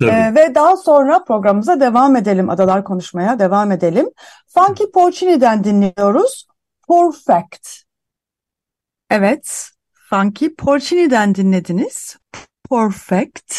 Tabii. 0.00 0.10
Ee, 0.10 0.34
ve 0.34 0.54
daha 0.54 0.76
sonra 0.76 1.24
programımıza 1.24 1.80
devam 1.80 2.16
edelim. 2.16 2.50
Adalar 2.50 2.84
konuşmaya 2.84 3.38
devam 3.38 3.72
edelim. 3.72 4.10
Funky 4.54 4.84
Porcini'den 4.94 5.64
dinliyoruz. 5.64 6.46
Perfect. 6.88 7.68
Evet. 9.10 9.70
Funky 10.10 10.48
Porcini'den 10.48 11.34
dinlediniz. 11.34 12.16
Perfect. 12.70 13.54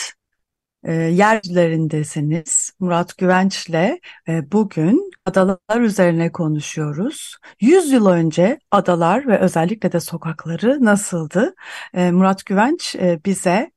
E, 0.83 0.93
yerlerindesiniz. 0.93 2.71
Murat 2.79 3.17
Güvenç'le 3.17 3.99
e, 4.27 4.51
bugün 4.51 5.11
adalar 5.25 5.81
üzerine 5.81 6.31
konuşuyoruz. 6.31 7.37
100 7.61 7.91
yıl 7.91 8.07
önce 8.07 8.59
adalar 8.71 9.27
ve 9.27 9.39
özellikle 9.39 9.91
de 9.91 9.99
sokakları 9.99 10.85
nasıldı? 10.85 11.55
E, 11.93 12.11
Murat 12.11 12.45
Güvenç 12.45 12.95
e, 12.95 13.19
bize 13.25 13.71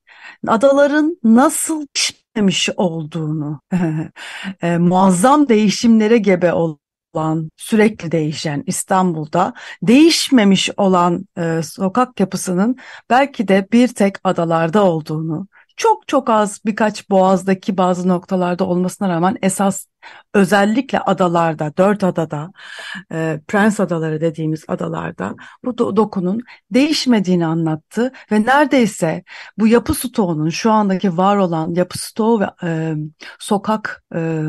adaların 0.46 1.18
nasıl 1.24 1.86
değişmemiş 2.34 2.70
olduğunu, 2.76 3.60
e, 4.62 4.78
muazzam 4.78 5.48
değişimlere 5.48 6.18
gebe 6.18 6.52
olan, 6.52 6.78
sürekli 7.56 8.12
değişen 8.12 8.62
İstanbul'da 8.66 9.54
değişmemiş 9.82 10.70
olan 10.76 11.28
e, 11.38 11.62
sokak 11.62 12.20
yapısının 12.20 12.76
belki 13.10 13.48
de 13.48 13.68
bir 13.72 13.88
tek 13.88 14.16
adalarda 14.24 14.84
olduğunu, 14.84 15.46
çok 15.76 16.08
çok 16.08 16.30
az 16.30 16.60
birkaç 16.66 17.10
boğazdaki 17.10 17.76
bazı 17.76 18.08
noktalarda 18.08 18.64
olmasına 18.64 19.08
rağmen 19.08 19.36
esas 19.42 19.86
özellikle 20.34 21.00
adalarda, 21.00 21.76
dört 21.76 22.04
adada, 22.04 22.52
e, 23.12 23.40
Prens 23.48 23.80
Adaları 23.80 24.20
dediğimiz 24.20 24.64
adalarda 24.68 25.34
bu 25.64 25.70
do- 25.70 25.96
dokunun 25.96 26.40
değişmediğini 26.70 27.46
anlattı 27.46 28.12
ve 28.32 28.42
neredeyse 28.42 29.24
bu 29.58 29.66
yapı 29.66 29.94
stoğunun 29.94 30.48
şu 30.48 30.70
andaki 30.70 31.16
var 31.16 31.36
olan 31.36 31.74
yapı 31.74 31.98
stoğu 31.98 32.40
ve 32.40 32.46
e, 32.62 32.94
sokak 33.38 34.04
e, 34.14 34.42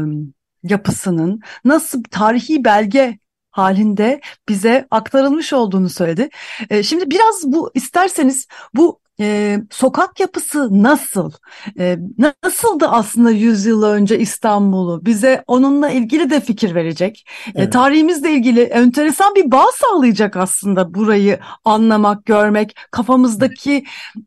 yapısının 0.70 1.42
nasıl 1.66 2.04
tarihi 2.04 2.64
belge 2.64 3.20
halinde 3.52 4.22
bize 4.50 4.88
aktarılmış 4.92 5.54
olduğunu 5.54 5.90
söyledi. 5.90 6.30
E, 6.70 6.84
şimdi 6.84 7.10
biraz 7.10 7.44
bu 7.46 7.72
isterseniz 7.74 8.48
bu 8.74 9.00
e, 9.20 9.60
sokak 9.72 10.20
yapısı 10.20 10.84
nasıl? 10.84 11.32
E, 11.80 11.98
nasıldı 12.44 12.88
aslında 12.88 13.32
100 13.32 13.66
yıl 13.66 13.84
önce 13.84 14.20
İstanbul'u? 14.20 15.06
Bize 15.06 15.44
onunla 15.48 15.90
ilgili 15.90 16.30
de 16.30 16.40
fikir 16.42 16.76
verecek. 16.76 17.26
E, 17.56 17.66
Evet. 17.66 17.74
tarihimizle 17.74 18.32
ilgili 18.32 18.62
enteresan 18.62 19.36
bir 19.36 19.52
bağ 19.52 19.66
sağlayacak 19.76 20.38
aslında 20.38 20.94
burayı 20.94 21.40
anlamak, 21.66 22.26
görmek, 22.26 22.76
kafamızdaki 22.92 23.84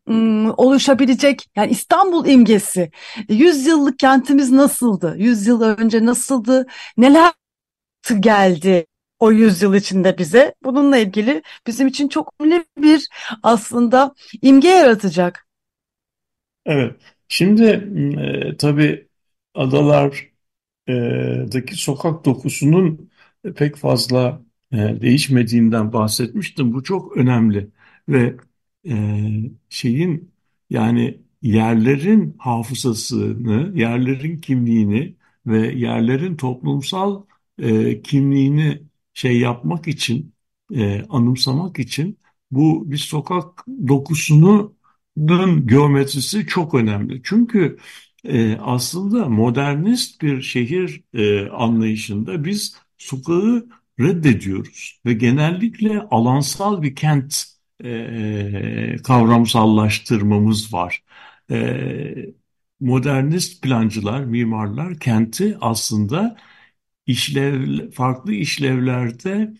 ım, 0.09 0.53
oluşabilecek 0.57 1.49
yani 1.55 1.71
İstanbul 1.71 2.25
imgesi. 2.25 2.91
100 3.29 3.65
yıllık 3.67 3.99
kentimiz 3.99 4.51
nasıldı? 4.51 5.15
100 5.17 5.47
yıl 5.47 5.61
önce 5.61 6.05
nasıldı? 6.05 6.65
Neler 6.97 7.31
geldi 8.19 8.85
o 9.19 9.31
100 9.31 9.61
yıl 9.61 9.73
içinde 9.73 10.17
bize? 10.17 10.55
Bununla 10.63 10.97
ilgili 10.97 11.43
bizim 11.67 11.87
için 11.87 12.07
çok 12.07 12.33
önemli 12.39 12.65
bir 12.77 13.07
aslında 13.43 14.13
imge 14.41 14.67
yaratacak. 14.67 15.47
Evet. 16.65 16.95
Şimdi 17.27 17.63
e, 18.19 18.57
tabii 18.57 19.07
adalardaki 19.53 20.29
sokak 21.75 22.25
dokusunun 22.25 23.09
pek 23.55 23.75
fazla 23.75 24.41
e, 24.71 24.77
değişmediğinden 24.77 25.93
bahsetmiştim. 25.93 26.73
Bu 26.73 26.83
çok 26.83 27.17
önemli 27.17 27.69
ve 28.09 28.35
e, 28.87 28.93
şeyin 29.69 30.31
yani 30.69 31.21
yerlerin 31.41 32.35
hafızasını, 32.39 33.79
yerlerin 33.79 34.37
kimliğini 34.37 35.15
ve 35.45 35.67
yerlerin 35.73 36.35
toplumsal 36.37 37.23
e, 37.59 38.01
kimliğini 38.01 38.81
şey 39.13 39.39
yapmak 39.39 39.87
için, 39.87 40.35
e, 40.73 41.03
anımsamak 41.09 41.79
için 41.79 42.19
bu 42.51 42.91
bir 42.91 42.97
sokak 42.97 43.65
dokusunun 43.87 44.79
geometrisi 45.67 46.47
çok 46.47 46.73
önemli. 46.73 47.21
Çünkü 47.23 47.77
e, 48.23 48.57
aslında 48.57 49.29
modernist 49.29 50.21
bir 50.21 50.41
şehir 50.41 51.03
e, 51.13 51.49
anlayışında 51.49 52.45
biz 52.45 52.75
sokağı 52.97 53.67
reddediyoruz 53.99 55.01
ve 55.05 55.13
genellikle 55.13 56.01
alansal 56.11 56.81
bir 56.81 56.95
kent 56.95 57.43
e, 57.83 58.95
kavramsallaştırmamız 59.03 60.73
var. 60.73 61.03
E, 61.51 62.33
modernist 62.79 63.63
plancılar, 63.63 64.23
mimarlar 64.25 64.99
kenti 64.99 65.57
aslında 65.61 66.37
işlev, 67.09 67.91
farklı 67.91 68.33
işlevlerde 68.33 69.53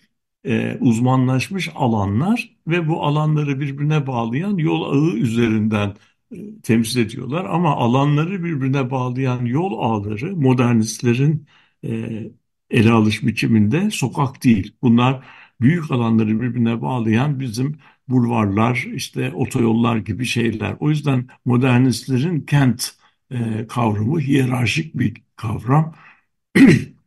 e, 0.45 0.77
uzmanlaşmış 0.79 1.69
alanlar 1.75 2.57
ve 2.67 2.87
bu 2.87 3.03
alanları 3.03 3.59
birbirine 3.59 4.07
bağlayan 4.07 4.57
yol 4.57 4.83
ağı 4.93 5.15
üzerinden 5.17 5.95
e, 6.31 6.61
temsil 6.63 6.99
ediyorlar 7.01 7.45
ama 7.45 7.75
alanları 7.75 8.43
birbirine 8.43 8.91
bağlayan 8.91 9.45
yol 9.45 9.79
ağları 9.79 10.35
modernistlerin 10.35 11.47
e, 11.85 12.23
ele 12.69 12.91
alış 12.91 13.23
biçiminde 13.23 13.91
sokak 13.91 14.43
değil. 14.43 14.75
Bunlar 14.81 15.25
büyük 15.61 15.91
alanları 15.91 16.41
birbirine 16.41 16.81
bağlayan 16.81 17.39
bizim 17.39 17.79
bulvarlar, 18.07 18.87
işte 18.93 19.31
otoyollar 19.33 19.97
gibi 19.97 20.25
şeyler. 20.25 20.75
O 20.79 20.89
yüzden 20.89 21.27
modernistlerin 21.45 22.41
kent 22.41 22.91
e, 23.31 23.67
kavramı 23.67 24.19
hiyerarşik 24.19 24.95
bir 24.99 25.21
kavram. 25.35 25.95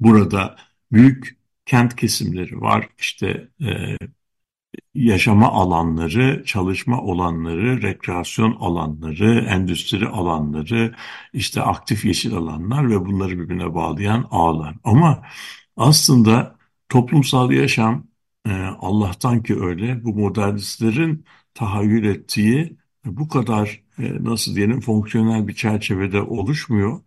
Burada 0.00 0.56
büyük 0.92 1.38
kent 1.66 1.96
kesimleri 1.96 2.60
var. 2.60 2.88
İşte 2.98 3.48
e, 3.60 3.96
yaşama 4.94 5.48
alanları, 5.48 6.44
çalışma 6.46 6.98
alanları, 6.98 7.82
rekreasyon 7.82 8.56
alanları, 8.60 9.40
endüstri 9.40 10.08
alanları, 10.08 10.94
işte 11.32 11.62
aktif 11.62 12.04
yeşil 12.04 12.34
alanlar 12.34 12.90
ve 12.90 13.06
bunları 13.06 13.38
birbirine 13.38 13.74
bağlayan 13.74 14.26
ağlar. 14.30 14.74
Ama 14.84 15.22
aslında 15.76 16.56
toplumsal 16.88 17.52
yaşam 17.52 18.06
e, 18.46 18.50
Allah'tan 18.80 19.42
ki 19.42 19.60
öyle 19.60 20.04
bu 20.04 20.14
modernistlerin 20.14 21.24
tahayyül 21.54 22.04
ettiği 22.04 22.76
bu 23.04 23.28
kadar 23.28 23.82
e, 23.98 24.24
nasıl 24.24 24.56
diyelim 24.56 24.80
fonksiyonel 24.80 25.48
bir 25.48 25.54
çerçevede 25.54 26.22
oluşmuyor 26.22 27.00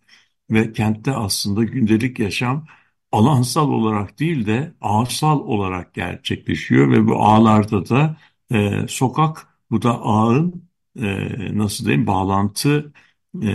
ve 0.51 0.73
kentte 0.73 1.11
aslında 1.11 1.63
gündelik 1.63 2.19
yaşam 2.19 2.65
alansal 3.13 3.69
olarak 3.69 4.19
değil 4.19 4.45
de 4.45 4.73
ağsal 4.81 5.39
olarak 5.39 5.93
gerçekleşiyor 5.93 6.91
ve 6.91 7.07
bu 7.07 7.23
ağlarda 7.25 7.89
da 7.89 8.17
e, 8.51 8.87
sokak 8.89 9.47
bu 9.71 9.81
da 9.81 10.01
ağın 10.01 10.69
e, 10.99 11.29
nasıl 11.57 11.85
diyeyim 11.85 12.07
bağlantı 12.07 12.93
e, 13.43 13.49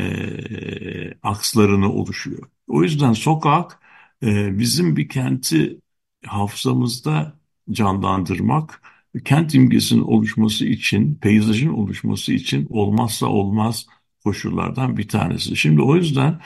akslarını 1.22 1.92
oluşuyor. 1.92 2.48
O 2.68 2.82
yüzden 2.82 3.12
sokak 3.12 3.80
e, 4.22 4.58
bizim 4.58 4.96
bir 4.96 5.08
kenti 5.08 5.80
hafızamızda 6.26 7.38
canlandırmak, 7.70 8.82
kent 9.24 9.54
imgesinin 9.54 10.02
oluşması 10.02 10.66
için, 10.66 11.14
peyzajın 11.14 11.70
oluşması 11.72 12.32
için 12.32 12.66
olmazsa 12.70 13.26
olmaz 13.26 13.86
koşullardan 14.24 14.96
bir 14.96 15.08
tanesi. 15.08 15.56
Şimdi 15.56 15.82
o 15.82 15.96
yüzden 15.96 16.40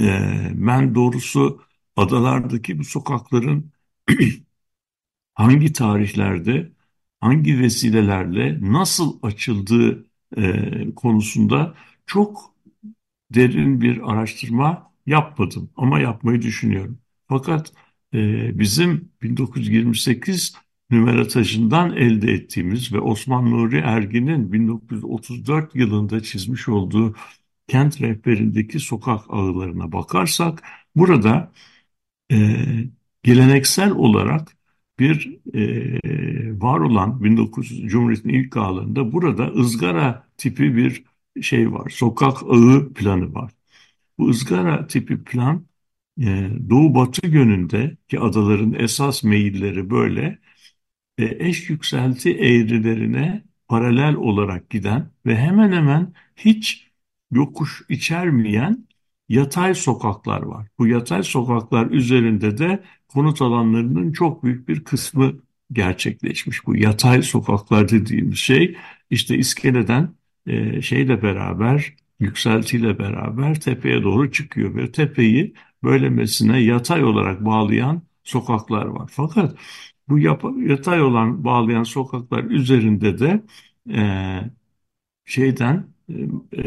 e, 0.00 0.08
ben 0.54 0.94
doğrusu 0.94 1.62
adalardaki 1.96 2.78
bu 2.78 2.84
sokakların 2.84 3.72
hangi 5.34 5.72
tarihlerde, 5.72 6.72
hangi 7.20 7.60
vesilelerle 7.60 8.58
nasıl 8.60 9.18
açıldığı 9.22 10.06
e, 10.36 10.94
konusunda 10.96 11.74
çok 12.06 12.54
derin 13.30 13.80
bir 13.80 14.12
araştırma 14.12 14.92
yapmadım 15.06 15.70
ama 15.76 16.00
yapmayı 16.00 16.42
düşünüyorum. 16.42 16.98
Fakat 17.28 17.72
e, 18.14 18.18
bizim 18.58 19.12
1928 19.22 20.54
numaratajından 20.90 21.96
elde 21.96 22.32
ettiğimiz 22.32 22.92
ve 22.92 23.00
Osman 23.00 23.50
Nuri 23.50 23.78
Ergin'in 23.78 24.52
1934 24.52 25.74
yılında 25.76 26.22
çizmiş 26.22 26.68
olduğu 26.68 27.14
kent 27.68 28.00
rehberindeki 28.00 28.80
sokak 28.80 29.20
ağlarına 29.28 29.92
bakarsak 29.92 30.62
burada 30.96 31.52
e, 32.32 32.36
geleneksel 33.22 33.90
olarak 33.90 34.56
bir 34.98 35.38
e, 35.54 36.60
var 36.60 36.80
olan 36.80 37.24
1900 37.24 37.90
Cumhuriyet'in 37.92 38.28
ilk 38.28 38.56
ağlarında 38.56 39.12
burada 39.12 39.48
ızgara 39.48 40.28
tipi 40.36 40.76
bir 40.76 41.04
şey 41.42 41.72
var. 41.72 41.90
Sokak 41.90 42.42
ağı 42.42 42.92
planı 42.94 43.34
var. 43.34 43.52
Bu 44.18 44.28
ızgara 44.28 44.86
tipi 44.86 45.24
plan 45.24 45.66
e, 46.20 46.50
doğu 46.70 46.94
batı 46.94 47.26
yönünde 47.26 47.96
ki 48.08 48.20
adaların 48.20 48.74
esas 48.74 49.24
meyilleri 49.24 49.90
böyle 49.90 50.38
e, 51.18 51.48
eş 51.48 51.70
yükselti 51.70 52.30
eğrilerine 52.38 53.44
paralel 53.68 54.14
olarak 54.14 54.70
giden 54.70 55.10
ve 55.26 55.36
hemen 55.36 55.72
hemen 55.72 56.14
hiç 56.36 56.90
yokuş 57.30 57.82
içermeyen 57.88 58.86
yatay 59.28 59.74
sokaklar 59.74 60.42
var. 60.42 60.66
Bu 60.78 60.86
yatay 60.86 61.22
sokaklar 61.22 61.90
üzerinde 61.90 62.58
de 62.58 62.84
konut 63.08 63.42
alanlarının 63.42 64.12
çok 64.12 64.44
büyük 64.44 64.68
bir 64.68 64.84
kısmı 64.84 65.32
gerçekleşmiş. 65.72 66.66
Bu 66.66 66.76
yatay 66.76 67.22
sokaklar 67.22 67.88
dediğimiz 67.88 68.38
şey 68.38 68.76
işte 69.10 69.38
iskeleden 69.38 70.14
e, 70.46 70.82
şeyle 70.82 71.22
beraber 71.22 71.94
yükseltiyle 72.20 72.98
beraber 72.98 73.60
tepeye 73.60 74.02
doğru 74.02 74.32
çıkıyor 74.32 74.74
ve 74.76 74.92
tepeyi 74.92 75.54
böylemesine 75.82 76.60
yatay 76.60 77.04
olarak 77.04 77.44
bağlayan 77.44 78.02
sokaklar 78.24 78.86
var. 78.86 79.10
Fakat 79.12 79.56
bu 80.08 80.18
yatay 80.68 81.02
olan 81.02 81.44
bağlayan 81.44 81.82
sokaklar 81.82 82.44
üzerinde 82.44 83.18
de 83.18 83.42
e, 83.90 84.00
şeyden 85.24 85.86
e, 86.08 86.14
e, 86.52 86.62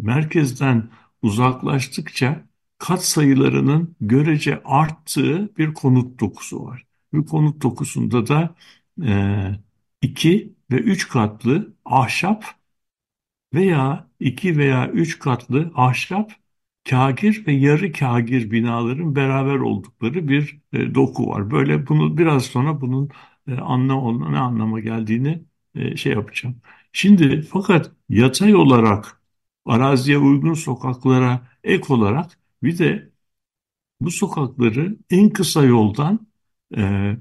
merkezden 0.00 0.88
uzaklaştıkça 1.22 2.44
kat 2.78 3.04
sayılarının 3.04 3.96
görece 4.00 4.62
arttığı 4.64 5.56
bir 5.58 5.74
konut 5.74 6.20
dokusu 6.20 6.64
var. 6.64 6.86
Bu 7.12 7.26
konut 7.26 7.62
dokusunda 7.62 8.26
da 8.26 8.54
e, 9.06 9.12
iki 10.02 10.54
ve 10.72 10.76
üç 10.76 11.08
katlı 11.08 11.74
ahşap 11.84 12.44
veya 13.54 14.08
iki 14.20 14.56
veya 14.58 14.88
üç 14.90 15.18
katlı 15.18 15.72
ahşap 15.74 16.32
kagir 16.90 17.46
ve 17.46 17.52
yarı 17.52 17.92
kagir 17.92 18.50
binaların 18.50 19.16
beraber 19.16 19.54
oldukları 19.56 20.28
bir 20.28 20.60
e, 20.72 20.94
doku 20.94 21.26
var. 21.28 21.50
Böyle 21.50 21.86
bunu 21.88 22.18
biraz 22.18 22.44
sonra 22.44 22.80
bunun 22.80 23.08
e, 23.48 23.54
anlam 23.54 24.32
ne 24.32 24.38
anlama 24.38 24.80
geldiğini 24.80 25.44
e, 25.74 25.96
şey 25.96 26.12
yapacağım. 26.12 26.56
Şimdi 26.92 27.42
fakat 27.42 27.92
yatay 28.08 28.54
olarak 28.54 29.19
araziye 29.70 30.18
uygun 30.18 30.54
sokaklara 30.54 31.48
ek 31.64 31.94
olarak 31.94 32.38
bir 32.62 32.78
de 32.78 33.10
bu 34.00 34.10
sokakları 34.10 34.96
en 35.10 35.30
kısa 35.30 35.64
yoldan 35.64 36.28
e, 36.76 37.16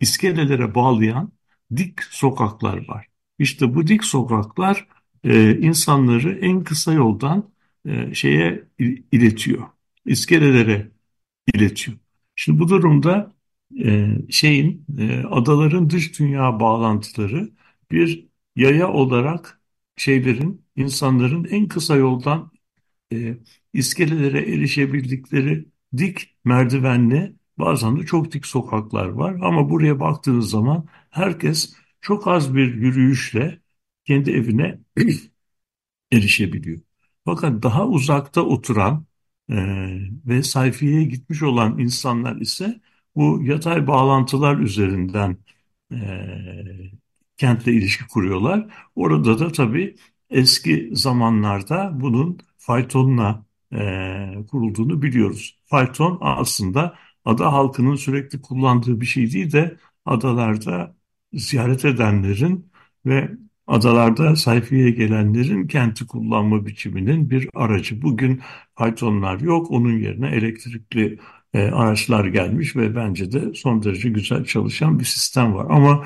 iskelelere 0.00 0.74
bağlayan 0.74 1.32
dik 1.76 2.02
sokaklar 2.02 2.88
var. 2.88 3.06
İşte 3.38 3.74
bu 3.74 3.86
dik 3.86 4.04
sokaklar 4.04 4.88
e, 5.24 5.58
insanları 5.58 6.38
en 6.38 6.64
kısa 6.64 6.92
yoldan 6.92 7.50
e, 7.86 8.14
şeye 8.14 8.64
iletiyor. 9.12 9.68
İskelelere 10.06 10.90
iletiyor. 11.54 11.98
Şimdi 12.36 12.58
bu 12.60 12.68
durumda 12.68 13.34
e, 13.84 14.08
şeyin 14.30 14.86
e, 14.98 15.22
adaların 15.30 15.90
dış 15.90 16.20
dünya 16.20 16.60
bağlantıları 16.60 17.50
bir 17.90 18.28
yaya 18.56 18.92
olarak 18.92 19.60
şeylerin 19.96 20.66
insanların 20.76 21.44
en 21.44 21.68
kısa 21.68 21.96
yoldan 21.96 22.52
e, 23.12 23.38
iskelelere 23.72 24.40
erişebildikleri 24.54 25.66
dik 25.98 26.36
merdivenli 26.44 27.36
bazen 27.58 27.98
de 28.00 28.06
çok 28.06 28.32
dik 28.32 28.46
sokaklar 28.46 29.08
var 29.08 29.34
ama 29.42 29.70
buraya 29.70 30.00
baktığınız 30.00 30.50
zaman 30.50 30.86
herkes 31.10 31.74
çok 32.00 32.28
az 32.28 32.54
bir 32.54 32.74
yürüyüşle 32.74 33.60
kendi 34.04 34.30
evine 34.30 34.80
erişebiliyor. 36.12 36.80
Fakat 37.24 37.62
daha 37.62 37.88
uzakta 37.88 38.42
oturan 38.42 39.06
e, 39.50 39.54
ve 40.26 40.42
sayfiyeye 40.42 41.04
gitmiş 41.04 41.42
olan 41.42 41.78
insanlar 41.78 42.36
ise 42.36 42.80
bu 43.16 43.42
yatay 43.44 43.86
bağlantılar 43.86 44.58
üzerinden 44.58 45.36
e, 45.92 45.96
kentle 47.36 47.72
ilişki 47.72 48.06
kuruyorlar. 48.08 48.66
Orada 48.94 49.38
da 49.38 49.52
tabii 49.52 49.96
eski 50.30 50.90
zamanlarda 50.92 52.00
bunun 52.00 52.38
faytonla 52.58 53.44
e, 53.72 54.46
kurulduğunu 54.50 55.02
biliyoruz. 55.02 55.60
Fayton 55.66 56.18
aslında 56.20 56.94
ada 57.24 57.52
halkının 57.52 57.94
sürekli 57.96 58.40
kullandığı 58.42 59.00
bir 59.00 59.06
şey 59.06 59.32
değil 59.32 59.52
de 59.52 59.76
adalarda 60.04 60.96
ziyaret 61.32 61.84
edenlerin 61.84 62.70
ve 63.06 63.30
adalarda 63.66 64.36
sayfiye 64.36 64.90
gelenlerin 64.90 65.66
kenti 65.66 66.06
kullanma 66.06 66.66
biçiminin 66.66 67.30
bir 67.30 67.48
aracı. 67.54 68.02
Bugün 68.02 68.42
faytonlar 68.74 69.40
yok, 69.40 69.70
onun 69.70 69.98
yerine 69.98 70.28
elektrikli 70.28 71.18
e, 71.54 71.58
araçlar 71.62 72.24
gelmiş 72.24 72.76
ve 72.76 72.96
bence 72.96 73.32
de 73.32 73.54
son 73.54 73.82
derece 73.82 74.08
güzel 74.10 74.44
çalışan 74.44 74.98
bir 75.00 75.04
sistem 75.04 75.54
var. 75.54 75.66
Ama 75.70 76.04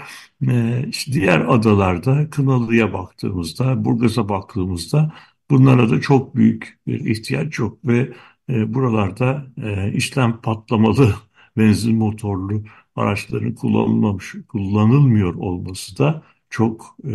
e, 0.49 0.84
işte 0.88 1.12
diğer 1.12 1.40
adalarda 1.40 2.30
Kınalı'ya 2.30 2.92
baktığımızda, 2.92 3.84
Burgaz'a 3.84 4.28
baktığımızda 4.28 5.12
bunlara 5.51 5.90
da 5.90 6.01
çok 6.01 6.36
büyük 6.36 6.78
bir 6.86 7.01
ihtiyaç 7.11 7.59
yok 7.59 7.78
ve 7.84 8.12
e, 8.51 8.74
buralarda 8.74 9.46
e, 9.62 9.92
işlem 9.92 10.40
patlamalı 10.40 11.14
benzin 11.57 11.96
motorlu 11.96 12.62
araçların 12.96 13.55
kullanılmamış, 13.55 14.34
kullanılmıyor 14.49 15.34
olması 15.34 15.99
da 15.99 16.22
çok 16.51 16.96
e, 17.05 17.12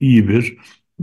iyi 0.00 0.28
bir 0.28 0.58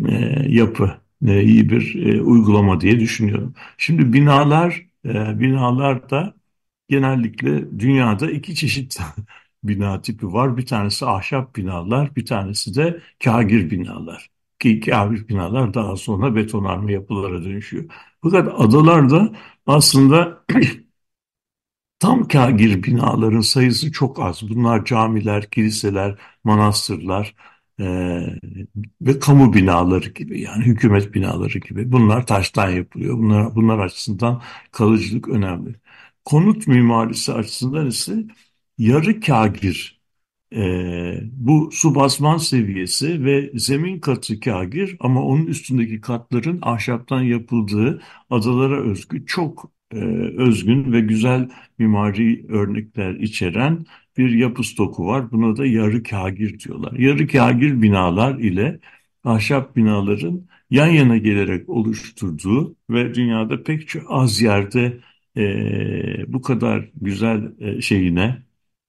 e, 0.07 0.45
yapı, 0.47 0.91
e, 1.27 1.43
iyi 1.43 1.69
bir 1.69 2.05
e, 2.05 2.21
uygulama 2.21 2.81
diye 2.81 2.99
düşünüyorum. 2.99 3.53
Şimdi 3.77 4.13
binalar, 4.13 4.85
e, 5.05 5.39
binalar 5.39 6.09
da 6.09 6.33
genellikle 6.89 7.79
dünyada 7.79 8.31
iki 8.31 8.55
çeşit 8.55 8.99
bina 9.63 10.01
tipi 10.01 10.33
var. 10.33 10.57
Bir 10.57 10.65
tanesi 10.65 11.05
ahşap 11.05 11.55
binalar, 11.55 12.15
bir 12.15 12.25
tanesi 12.25 12.75
de 12.75 13.01
kagir 13.23 13.71
binalar. 13.71 14.29
Ki 14.59 14.79
kagir 14.79 15.27
binalar 15.27 15.73
daha 15.73 15.95
sonra 15.95 16.35
betonarme 16.35 16.93
yapılara 16.93 17.43
dönüşüyor. 17.43 17.85
Fakat 18.23 18.53
adalarda 18.61 19.33
aslında 19.67 20.43
tam 21.99 22.27
kagir 22.27 22.83
binaların 22.83 23.41
sayısı 23.41 23.91
çok 23.91 24.19
az. 24.19 24.49
Bunlar 24.49 24.85
camiler, 24.85 25.49
kiliseler, 25.49 26.19
manastırlar 26.43 27.35
e, 27.79 27.85
ve 29.01 29.19
kamu 29.19 29.53
binaları 29.53 30.09
gibi 30.09 30.41
yani 30.41 30.65
hükümet 30.65 31.13
binaları 31.13 31.59
gibi. 31.59 31.91
Bunlar 31.91 32.27
taştan 32.27 32.69
yapılıyor. 32.69 33.17
Bunlar, 33.17 33.55
bunlar 33.55 33.79
açısından 33.79 34.41
kalıcılık 34.71 35.29
önemli. 35.29 35.75
Konut 36.25 36.67
mimarisi 36.67 37.33
açısından 37.33 37.87
ise 37.87 38.23
yarı 38.77 39.19
kagir 39.19 40.01
e, 40.55 41.19
bu 41.31 41.69
su 41.71 41.95
basman 41.95 42.37
seviyesi 42.37 43.25
ve 43.25 43.51
zemin 43.55 43.99
katı 43.99 44.39
kagir 44.39 44.97
ama 44.99 45.23
onun 45.23 45.45
üstündeki 45.47 46.01
katların 46.01 46.59
ahşaptan 46.61 47.21
yapıldığı 47.21 48.01
adalara 48.29 48.81
özgü 48.81 49.25
çok 49.25 49.71
e, 49.93 49.97
özgün 50.37 50.91
ve 50.93 51.01
güzel 51.01 51.49
mimari 51.77 52.45
örnekler 52.49 53.13
içeren 53.15 53.85
bir 54.17 54.29
yapı 54.31 54.63
stoku 54.63 55.07
var. 55.07 55.31
Buna 55.31 55.57
da 55.57 55.65
yarı 55.65 56.03
kagir 56.03 56.59
diyorlar. 56.59 56.93
Yarı 56.93 57.27
kagir 57.27 57.81
binalar 57.81 58.39
ile 58.39 58.79
ahşap 59.23 59.75
binaların 59.75 60.47
yan 60.69 60.87
yana 60.87 61.17
gelerek 61.17 61.69
oluşturduğu 61.69 62.75
ve 62.89 63.13
dünyada 63.15 63.63
pek 63.63 63.87
çok 63.87 64.03
az 64.09 64.41
yerde 64.41 64.99
e, 65.37 66.33
bu 66.33 66.41
kadar 66.41 66.89
güzel 67.01 67.51
e, 67.59 67.81
şeyine 67.81 68.43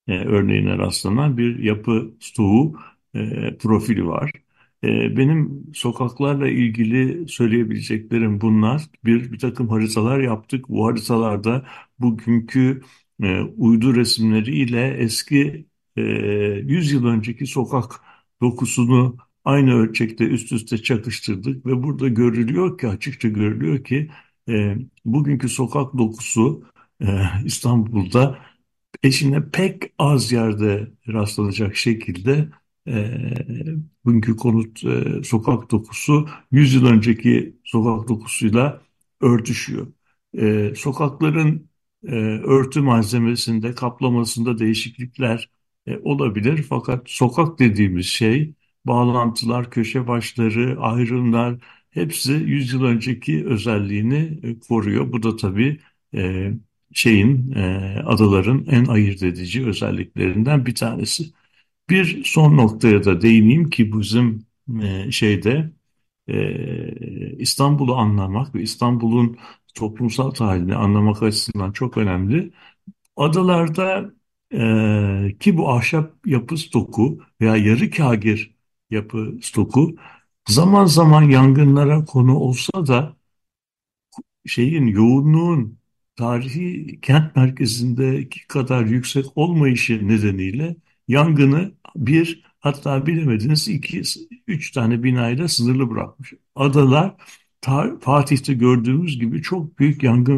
e, 0.07 0.13
örneğine 0.19 0.77
rastlanan 0.77 1.37
bir 1.37 1.59
yapı 1.59 2.13
stoğu 2.19 2.79
e, 3.15 3.57
profili 3.57 4.07
var. 4.07 4.31
E, 4.83 5.17
benim 5.17 5.63
sokaklarla 5.73 6.47
ilgili 6.47 7.27
söyleyebileceklerim 7.27 8.41
bunlar. 8.41 8.81
Bir, 9.05 9.31
bir 9.31 9.39
takım 9.39 9.69
haritalar 9.69 10.19
yaptık. 10.19 10.69
Bu 10.69 10.87
haritalarda 10.87 11.65
bugünkü 11.99 12.81
e, 13.23 13.41
uydu 13.41 13.95
resimleriyle 13.95 14.87
eski 14.99 15.67
e, 15.97 16.01
100 16.01 16.91
yıl 16.91 17.05
önceki 17.05 17.47
sokak 17.47 18.01
dokusunu 18.41 19.17
aynı 19.45 19.73
ölçekte 19.73 20.23
üst 20.25 20.51
üste 20.51 20.77
çakıştırdık 20.77 21.65
ve 21.65 21.83
burada 21.83 22.07
görülüyor 22.07 22.77
ki 22.77 22.87
açıkça 22.87 23.27
görülüyor 23.27 23.83
ki 23.83 24.11
e, 24.49 24.77
bugünkü 25.05 25.49
sokak 25.49 25.97
dokusu 25.97 26.63
e, 27.01 27.05
İstanbul'da 27.45 28.39
eşine 29.03 29.49
pek 29.51 29.83
az 29.99 30.31
yerde 30.31 30.87
rastlanacak 31.07 31.75
şekilde 31.75 32.49
e, 32.87 32.93
bugünkü 34.05 34.35
konut 34.35 34.83
e, 34.85 35.23
sokak 35.23 35.71
dokusu 35.71 36.27
100 36.51 36.73
yıl 36.73 36.85
önceki 36.85 37.55
sokak 37.63 38.07
dokusuyla 38.09 38.81
örtüşüyor. 39.21 39.87
E, 40.37 40.73
sokakların 40.75 41.69
e, 42.07 42.15
örtü 42.43 42.81
malzemesinde, 42.81 43.75
kaplamasında 43.75 44.59
değişiklikler 44.59 45.49
e, 45.87 45.97
olabilir. 45.97 46.63
Fakat 46.69 47.09
sokak 47.09 47.59
dediğimiz 47.59 48.05
şey 48.05 48.53
bağlantılar, 48.85 49.71
köşe 49.71 50.07
başları, 50.07 50.79
ayrımlar 50.79 51.57
hepsi 51.91 52.31
100 52.33 52.73
yıl 52.73 52.83
önceki 52.83 53.45
özelliğini 53.47 54.39
e, 54.43 54.59
koruyor. 54.59 55.11
Bu 55.13 55.23
da 55.23 55.35
tabii 55.35 55.79
e, 56.15 56.51
şeyin 56.93 57.51
e, 57.51 57.61
adaların 58.05 58.65
en 58.69 58.85
ayırt 58.85 59.23
edici 59.23 59.65
özelliklerinden 59.65 60.65
bir 60.65 60.75
tanesi. 60.75 61.23
Bir 61.89 62.23
son 62.25 62.57
noktaya 62.57 63.03
da 63.05 63.21
değineyim 63.21 63.69
ki 63.69 63.93
bizim 63.93 64.45
e, 64.83 65.11
şeyde 65.11 65.71
e, 66.27 67.35
İstanbul'u 67.39 67.95
anlamak 67.95 68.55
ve 68.55 68.61
İstanbul'un 68.61 69.37
toplumsal 69.75 70.31
tarihini 70.31 70.75
anlamak 70.75 71.23
açısından 71.23 71.71
çok 71.71 71.97
önemli. 71.97 72.53
Adalarda 73.17 74.13
e, 74.53 75.37
ki 75.39 75.57
bu 75.57 75.71
ahşap 75.71 76.27
yapı 76.27 76.57
stoku 76.57 77.19
veya 77.41 77.55
yarı 77.57 77.91
kagir 77.91 78.55
yapı 78.89 79.39
stoku 79.43 79.95
zaman 80.49 80.85
zaman 80.85 81.23
yangınlara 81.23 82.05
konu 82.05 82.35
olsa 82.37 82.87
da 82.87 83.15
şeyin 84.45 84.87
yoğunluğun 84.87 85.79
tarihi 86.15 86.99
kent 87.01 87.35
merkezindeki 87.35 88.47
kadar 88.47 88.85
yüksek 88.85 89.25
olmayışı 89.35 90.07
nedeniyle 90.07 90.75
yangını 91.07 91.71
bir 91.95 92.43
hatta 92.59 93.05
bilemediniz 93.05 93.67
iki, 93.67 94.01
üç 94.47 94.71
tane 94.71 95.03
binayla 95.03 95.47
sınırlı 95.47 95.89
bırakmış. 95.89 96.33
Adalar 96.55 97.15
Fatih'te 98.01 98.53
gördüğümüz 98.53 99.19
gibi 99.19 99.41
çok 99.41 99.79
büyük 99.79 100.03
yangın 100.03 100.37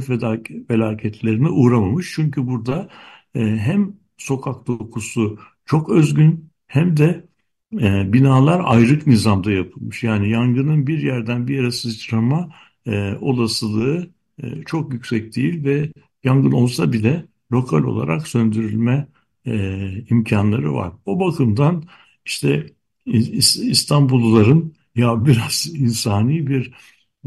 felaketlerine 0.67 1.49
uğramamış. 1.49 2.11
Çünkü 2.15 2.47
burada 2.47 2.89
e, 3.35 3.39
hem 3.41 3.93
sokak 4.17 4.67
dokusu 4.67 5.39
çok 5.65 5.89
özgün 5.89 6.49
hem 6.67 6.97
de 6.97 7.25
e, 7.73 8.13
binalar 8.13 8.61
ayrık 8.65 9.07
nizamda 9.07 9.51
yapılmış. 9.51 10.03
Yani 10.03 10.29
yangının 10.29 10.87
bir 10.87 10.99
yerden 11.03 11.47
bir 11.47 11.55
yere 11.55 11.71
sıçrama 11.71 12.49
e, 12.85 13.13
olasılığı 13.21 14.09
e, 14.43 14.63
çok 14.63 14.93
yüksek 14.93 15.35
değil 15.35 15.63
ve 15.63 15.91
yangın 16.23 16.51
olsa 16.51 16.93
bile 16.93 17.25
lokal 17.51 17.83
olarak 17.83 18.27
söndürülme 18.27 19.07
e, 19.45 20.05
imkanları 20.09 20.73
var. 20.73 20.93
O 21.05 21.19
bakımdan 21.19 21.83
işte 22.25 22.67
İstanbulluların 23.05 24.73
ya 24.95 25.25
biraz 25.25 25.67
insani 25.73 26.47
bir 26.47 26.73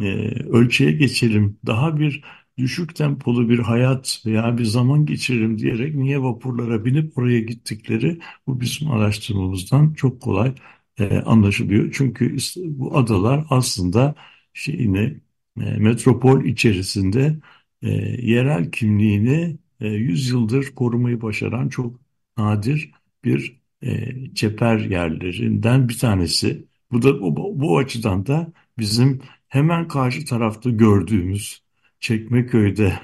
e, 0.01 0.05
ölçüye 0.49 0.93
geçelim, 0.93 1.59
daha 1.67 1.99
bir 1.99 2.25
düşük 2.59 2.97
tempolu 2.97 3.49
bir 3.49 3.59
hayat 3.59 4.23
veya 4.27 4.59
bir 4.59 4.65
zaman 4.65 5.07
geçirelim 5.07 5.59
diyerek 5.59 5.95
niye 5.95 6.23
vapurlara 6.23 6.85
binip 6.85 7.19
oraya 7.19 7.41
gittikleri 7.41 8.19
bu 8.47 8.61
bizim 8.61 8.91
araştırmamızdan 8.91 9.95
çok 9.95 10.21
kolay 10.23 10.55
e, 10.99 11.19
anlaşılıyor. 11.19 11.93
Çünkü 11.93 12.37
bu 12.57 12.99
adalar 12.99 13.47
aslında 13.51 14.15
şeyini 14.55 15.21
e, 15.61 15.61
metropol 15.79 16.45
içerisinde 16.45 17.37
e, 17.83 17.89
yerel 18.27 18.71
kimliğini 18.71 19.59
e, 19.81 19.89
100 19.89 20.29
yıldır 20.31 20.75
korumayı 20.75 21.23
başaran 21.23 21.69
çok 21.69 22.01
nadir 22.39 22.93
bir 23.25 23.61
e, 23.83 24.35
çeper 24.35 24.79
yerlerinden 24.79 25.89
bir 25.89 25.99
tanesi. 25.99 26.67
Bu 26.93 27.03
da 27.03 27.21
bu, 27.23 27.61
bu 27.61 27.79
açıdan 27.79 28.27
da 28.27 28.53
bizim 28.79 29.21
hemen 29.51 29.89
karşı 29.89 30.27
tarafta 30.27 30.71
gördüğümüz 30.71 31.65
Çekmeköy'de, 32.01 33.01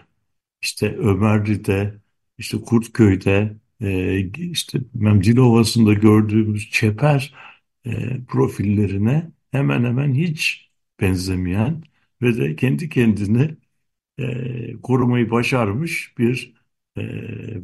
işte 0.62 0.96
Ömerli'de, 0.96 1.94
işte 2.38 2.58
Kurtköy'de, 2.62 3.56
e, 3.82 4.20
işte 4.52 4.80
Dilovası'nda 5.24 5.94
gördüğümüz 5.94 6.70
çeper 6.70 7.34
e, 7.86 8.24
profillerine 8.28 9.32
hemen 9.52 9.84
hemen 9.84 10.14
hiç 10.14 10.70
benzemeyen 11.00 11.84
ve 12.22 12.38
de 12.38 12.56
kendi 12.56 12.88
kendini 12.88 13.56
e, 14.18 14.80
korumayı 14.82 15.30
başarmış 15.30 16.18
bir 16.18 16.54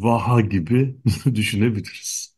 vaha 0.02 0.40
gibi 0.40 0.96
düşünebiliriz. 1.34 2.31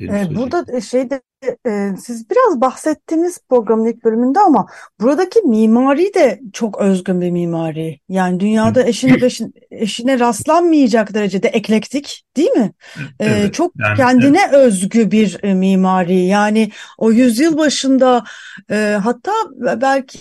Benim 0.00 0.36
Burada 0.36 0.80
şeyde 0.80 1.22
e, 1.66 1.90
siz 1.98 2.30
biraz 2.30 2.60
bahsettiniz 2.60 3.38
programın 3.48 3.86
ilk 3.86 4.04
bölümünde 4.04 4.40
ama 4.40 4.66
buradaki 5.00 5.40
mimari 5.40 6.14
de 6.14 6.40
çok 6.52 6.80
özgün 6.80 7.20
bir 7.20 7.30
mimari. 7.30 8.00
Yani 8.08 8.40
dünyada 8.40 8.86
eşine 8.86 9.22
beşin, 9.22 9.54
eşine 9.70 10.18
rastlanmayacak 10.18 11.14
derecede 11.14 11.48
eklektik 11.48 12.24
değil 12.36 12.50
mi? 12.50 12.72
Evet, 13.20 13.44
e, 13.44 13.52
çok 13.52 13.72
yani, 13.78 13.96
kendine 13.96 14.40
evet. 14.40 14.54
özgü 14.54 15.10
bir 15.10 15.38
e, 15.42 15.54
mimari. 15.54 16.20
Yani 16.24 16.70
o 16.98 17.12
yüzyıl 17.12 17.58
başında 17.58 18.24
e, 18.70 18.98
hatta 19.02 19.32
belki 19.80 20.20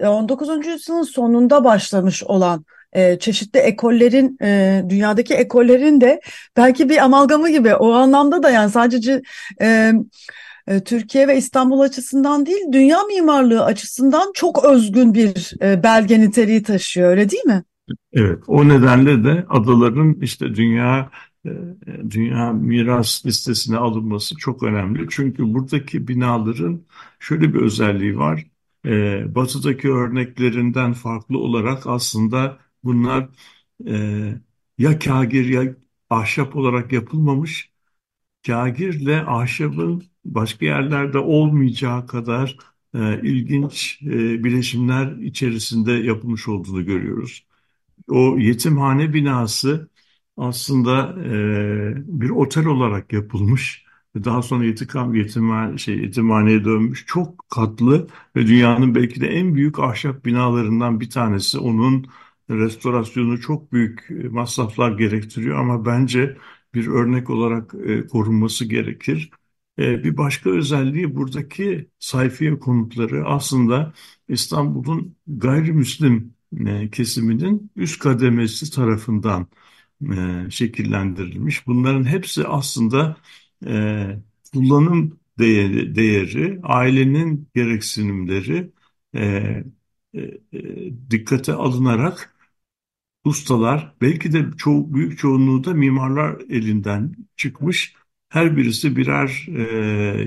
19. 0.00 0.66
yüzyılın 0.66 1.02
sonunda 1.02 1.64
başlamış 1.64 2.24
olan 2.24 2.64
e, 2.92 3.18
çeşitli 3.18 3.58
ekollerin 3.58 4.36
e, 4.42 4.82
dünyadaki 4.88 5.34
ekollerin 5.34 6.00
de 6.00 6.20
belki 6.56 6.88
bir 6.88 7.04
amalgamı 7.04 7.50
gibi 7.50 7.74
o 7.74 7.92
anlamda 7.92 8.42
da 8.42 8.50
yani 8.50 8.70
sadece 8.70 9.22
e, 9.60 9.92
e, 10.68 10.80
Türkiye 10.84 11.28
ve 11.28 11.36
İstanbul 11.36 11.80
açısından 11.80 12.46
değil 12.46 12.72
dünya 12.72 13.02
mimarlığı 13.02 13.64
açısından 13.64 14.32
çok 14.34 14.64
özgün 14.64 15.14
bir 15.14 15.52
e, 15.62 15.82
belge 15.82 16.20
niteliği 16.20 16.62
taşıyor 16.62 17.10
öyle 17.10 17.30
değil 17.30 17.44
mi? 17.44 17.64
Evet 18.12 18.38
o 18.46 18.68
nedenle 18.68 19.24
de 19.24 19.46
adaların 19.48 20.16
işte 20.20 20.54
dünya 20.54 21.10
e, 21.46 21.50
Dünya 22.10 22.52
Miras 22.52 23.26
Listesi'ne 23.26 23.76
alınması 23.76 24.36
çok 24.36 24.62
önemli. 24.62 25.06
Çünkü 25.10 25.54
buradaki 25.54 26.08
binaların 26.08 26.80
şöyle 27.18 27.54
bir 27.54 27.60
özelliği 27.60 28.18
var. 28.18 28.46
Batı'daki 29.34 29.92
örneklerinden 29.92 30.92
farklı 30.92 31.38
olarak 31.38 31.86
aslında 31.86 32.58
bunlar 32.84 33.28
e, 33.88 34.34
ya 34.78 34.98
kagir 34.98 35.44
ya 35.46 35.76
ahşap 36.10 36.56
olarak 36.56 36.92
yapılmamış. 36.92 37.72
Kagirle 38.46 39.22
ahşabın 39.22 40.04
başka 40.24 40.66
yerlerde 40.66 41.18
olmayacağı 41.18 42.06
kadar 42.06 42.58
e, 42.94 43.20
ilginç 43.22 44.02
e, 44.02 44.44
bileşimler 44.44 45.16
içerisinde 45.16 45.92
yapılmış 45.92 46.48
olduğunu 46.48 46.84
görüyoruz. 46.84 47.46
O 48.08 48.38
yetimhane 48.38 49.14
binası 49.14 49.90
aslında 50.36 51.16
e, 51.24 51.94
bir 52.20 52.30
otel 52.30 52.66
olarak 52.66 53.12
yapılmış. 53.12 53.84
Daha 54.24 54.42
sonra 54.42 54.64
yetikam 54.64 55.14
yetimhane, 55.14 55.78
şey, 55.78 55.98
yetimhaneye 55.98 56.64
dönmüş. 56.64 57.04
Çok 57.06 57.48
katlı 57.50 58.08
ve 58.36 58.46
dünyanın 58.46 58.94
belki 58.94 59.20
de 59.20 59.26
en 59.28 59.54
büyük 59.54 59.78
ahşap 59.78 60.24
binalarından 60.24 61.00
bir 61.00 61.10
tanesi. 61.10 61.58
Onun 61.58 62.06
restorasyonu 62.50 63.40
çok 63.40 63.72
büyük 63.72 64.10
masraflar 64.30 64.98
gerektiriyor 64.98 65.58
ama 65.58 65.86
bence 65.86 66.36
bir 66.74 66.86
örnek 66.86 67.30
olarak 67.30 67.74
e, 67.86 68.06
korunması 68.06 68.64
gerekir. 68.64 69.30
E, 69.78 70.04
bir 70.04 70.16
başka 70.16 70.50
özelliği 70.50 71.16
buradaki 71.16 71.88
sayfiye 71.98 72.58
konutları 72.58 73.26
aslında 73.26 73.92
İstanbul'un 74.28 75.16
gayrimüslim 75.26 76.34
e, 76.66 76.90
kesiminin 76.90 77.70
üst 77.76 77.98
kademesi 77.98 78.70
tarafından 78.72 79.46
e, 80.12 80.50
şekillendirilmiş. 80.50 81.66
Bunların 81.66 82.04
hepsi 82.04 82.46
aslında 82.46 83.16
e, 83.66 84.06
kullanım 84.52 85.18
değeri, 85.38 85.94
değeri, 85.94 86.60
ailenin 86.62 87.48
gereksinimleri 87.54 88.70
e, 89.14 89.22
e, 90.14 90.20
e, 90.52 90.60
dikkate 91.10 91.52
alınarak 91.52 92.34
ustalar, 93.28 93.94
belki 94.00 94.32
de 94.32 94.46
çoğu, 94.58 94.94
büyük 94.94 95.18
çoğunluğu 95.18 95.64
da 95.64 95.74
mimarlar 95.74 96.36
elinden 96.50 97.16
çıkmış. 97.36 97.94
Her 98.28 98.56
birisi 98.56 98.96
birer 98.96 99.46
e, 99.56 99.62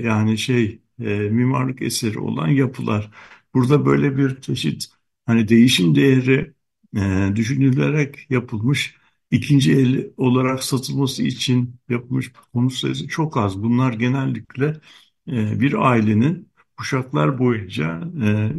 yani 0.04 0.38
şey 0.38 0.80
e, 1.00 1.04
mimarlık 1.18 1.82
eseri 1.82 2.18
olan 2.18 2.48
yapılar. 2.48 3.10
Burada 3.54 3.86
böyle 3.86 4.16
bir 4.16 4.40
çeşit 4.40 4.88
hani 5.26 5.48
değişim 5.48 5.94
değeri 5.94 6.54
e, 6.96 7.32
düşünülerek 7.36 8.30
yapılmış 8.30 8.96
ikinci 9.30 9.72
el 9.72 10.10
olarak 10.16 10.64
satılması 10.64 11.22
için 11.22 11.76
yapılmış 11.88 12.32
konut 12.52 12.72
sayısı 12.72 13.08
çok 13.08 13.36
az. 13.36 13.62
Bunlar 13.62 13.92
genellikle 13.92 14.80
e, 15.28 15.60
bir 15.60 15.90
ailenin 15.90 16.52
kuşaklar 16.76 17.38
boyunca 17.38 18.00
e, 18.22 18.52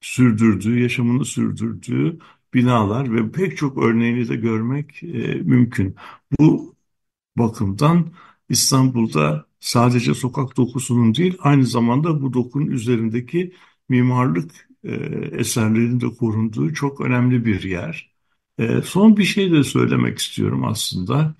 sürdürdüğü, 0.00 0.80
yaşamını 0.82 1.24
sürdürdüğü 1.24 2.18
binalar 2.54 3.14
ve 3.14 3.32
pek 3.32 3.56
çok 3.56 3.78
örneğini 3.78 4.28
de 4.28 4.36
görmek 4.36 5.02
e, 5.02 5.34
mümkün. 5.34 5.96
Bu 6.38 6.74
bakımdan 7.36 8.12
İstanbul'da 8.48 9.46
sadece 9.60 10.14
sokak 10.14 10.56
dokusunun 10.56 11.14
değil, 11.14 11.36
aynı 11.40 11.66
zamanda 11.66 12.22
bu 12.22 12.32
dokunun 12.32 12.66
üzerindeki 12.66 13.54
mimarlık 13.88 14.68
e, 14.84 14.90
eserlerin 15.32 16.00
de 16.00 16.06
korunduğu 16.08 16.74
çok 16.74 17.00
önemli 17.00 17.44
bir 17.44 17.62
yer. 17.62 18.12
E, 18.58 18.82
son 18.82 19.16
bir 19.16 19.24
şey 19.24 19.52
de 19.52 19.64
söylemek 19.64 20.18
istiyorum 20.18 20.64
aslında. 20.64 21.34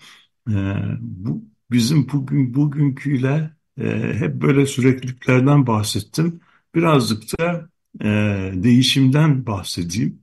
E, 0.49 0.55
bu 1.01 1.45
bizim 1.71 2.09
bugün 2.13 2.55
bugünküyle 2.55 3.57
e, 3.81 4.15
hep 4.15 4.35
böyle 4.43 4.67
sürekliliklerden 4.67 5.67
bahsettim. 5.67 6.41
Birazcık 6.75 7.41
da 7.41 7.69
e, 8.01 8.09
değişimden 8.55 9.47
bahsedeyim. 9.47 10.22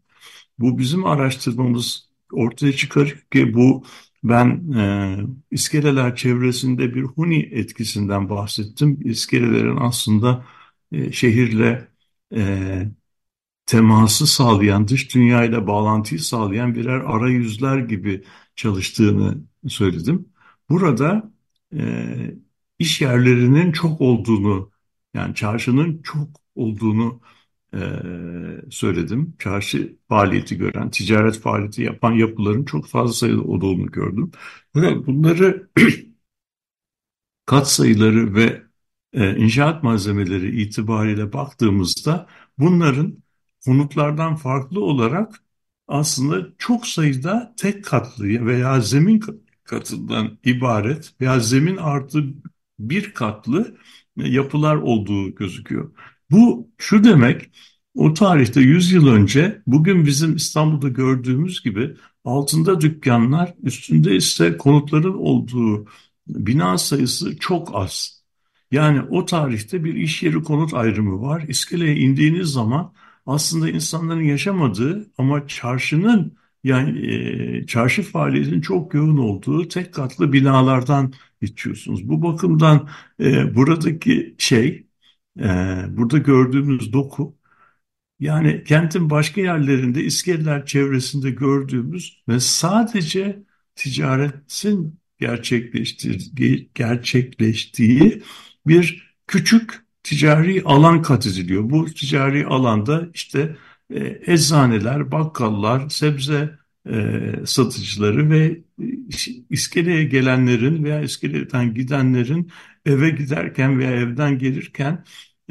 Bu 0.59 0.77
bizim 0.77 1.05
araştırmamız 1.05 2.09
ortaya 2.31 2.73
çıkarıyor 2.73 3.17
ki 3.31 3.53
bu 3.53 3.83
ben 4.23 4.73
e, 4.73 5.17
iskeleler 5.51 6.15
çevresinde 6.15 6.95
bir 6.95 7.03
huni 7.03 7.39
etkisinden 7.51 8.29
bahsettim. 8.29 8.99
İskelelerin 9.05 9.77
aslında 9.77 10.45
e, 10.91 11.11
şehirle 11.11 11.87
e, 12.35 12.91
teması 13.65 14.27
sağlayan, 14.27 14.87
dış 14.87 15.15
dünyayla 15.15 15.67
bağlantıyı 15.67 16.19
sağlayan 16.21 16.75
birer 16.75 16.99
arayüzler 16.99 17.77
gibi 17.77 18.23
çalıştığını 18.55 19.37
söyledim. 19.67 20.29
Burada 20.69 21.31
e, 21.75 22.05
iş 22.79 23.01
yerlerinin 23.01 23.71
çok 23.71 24.01
olduğunu, 24.01 24.71
yani 25.13 25.35
çarşının 25.35 26.01
çok 26.01 26.29
olduğunu 26.55 27.21
e, 27.73 27.79
söyledim. 28.69 29.35
Çarşı 29.39 29.97
faaliyeti 30.09 30.57
gören, 30.57 30.91
ticaret 30.91 31.39
faaliyeti 31.39 31.81
yapan 31.83 32.11
yapıların 32.11 32.65
çok 32.65 32.87
fazla 32.87 33.13
sayıda 33.13 33.41
olduğunu 33.41 33.85
gördüm. 33.85 34.31
Bunları 34.75 35.69
kat 37.45 37.69
sayıları 37.71 38.35
ve 38.35 38.63
e, 39.13 39.35
inşaat 39.37 39.83
malzemeleri 39.83 40.61
itibariyle 40.61 41.33
baktığımızda 41.33 42.27
bunların 42.57 43.23
konutlardan 43.65 44.35
farklı 44.35 44.81
olarak 44.83 45.43
aslında 45.87 46.47
çok 46.57 46.87
sayıda 46.87 47.53
tek 47.57 47.85
katlı 47.85 48.45
veya 48.45 48.81
zemin 48.81 49.23
katından 49.63 50.37
ibaret 50.45 51.13
veya 51.21 51.39
zemin 51.39 51.77
artı 51.77 52.23
bir 52.79 53.13
katlı 53.13 53.77
yapılar 54.15 54.75
olduğu 54.75 55.35
gözüküyor. 55.35 55.91
Bu 56.31 56.69
şu 56.77 57.03
demek, 57.03 57.51
o 57.95 58.13
tarihte 58.13 58.61
100 58.61 58.91
yıl 58.91 59.07
önce 59.07 59.61
bugün 59.67 60.05
bizim 60.05 60.35
İstanbul'da 60.35 60.89
gördüğümüz 60.89 61.63
gibi 61.63 61.95
altında 62.25 62.81
dükkanlar, 62.81 63.53
üstünde 63.63 64.15
ise 64.15 64.57
konutların 64.57 65.13
olduğu 65.13 65.85
bina 66.27 66.77
sayısı 66.77 67.37
çok 67.37 67.75
az. 67.75 68.23
Yani 68.71 69.01
o 69.01 69.25
tarihte 69.25 69.83
bir 69.83 69.95
iş 69.95 70.23
yeri 70.23 70.43
konut 70.43 70.73
ayrımı 70.73 71.21
var. 71.21 71.45
İskeleye 71.47 71.95
indiğiniz 71.95 72.47
zaman 72.47 72.93
aslında 73.25 73.69
insanların 73.69 74.23
yaşamadığı 74.23 75.11
ama 75.17 75.47
çarşının 75.47 76.37
yani 76.63 77.07
e, 77.07 77.65
çarşı 77.67 78.03
faaliyetinin 78.03 78.61
çok 78.61 78.93
yoğun 78.93 79.17
olduğu 79.17 79.67
tek 79.67 79.93
katlı 79.93 80.33
binalardan 80.33 81.13
geçiyorsunuz. 81.41 82.09
Bu 82.09 82.21
bakımdan 82.23 82.89
e, 83.19 83.55
buradaki 83.55 84.35
şey, 84.37 84.88
e, 85.39 85.85
burada 85.97 86.17
gördüğümüz 86.17 86.93
doku, 86.93 87.37
yani 88.19 88.63
kentin 88.63 89.09
başka 89.09 89.41
yerlerinde 89.41 90.03
iskeleler 90.03 90.65
çevresinde 90.65 91.31
gördüğümüz 91.31 92.23
ve 92.27 92.39
sadece 92.39 93.43
ticaretin 93.75 94.99
gerçekleştiği, 95.19 96.69
gerçekleştiği 96.75 98.23
bir 98.67 99.15
küçük 99.27 99.83
ticari 100.03 100.63
alan 100.65 101.01
kat 101.01 101.27
ediliyor. 101.27 101.69
Bu 101.69 101.85
ticari 101.85 102.45
alanda 102.45 103.09
işte 103.13 103.57
e, 103.93 104.21
eczaneler, 104.33 105.11
bakkallar, 105.11 105.89
sebze 105.89 106.59
e, 106.89 107.21
satıcıları 107.45 108.29
ve 108.29 108.45
e, 108.81 108.85
iskeleye 109.49 110.03
gelenlerin 110.03 110.83
veya 110.83 111.01
iskeleden 111.01 111.73
gidenlerin 111.73 112.51
eve 112.85 113.09
giderken 113.09 113.79
veya 113.79 113.91
evden 113.91 114.37
gelirken 114.39 115.05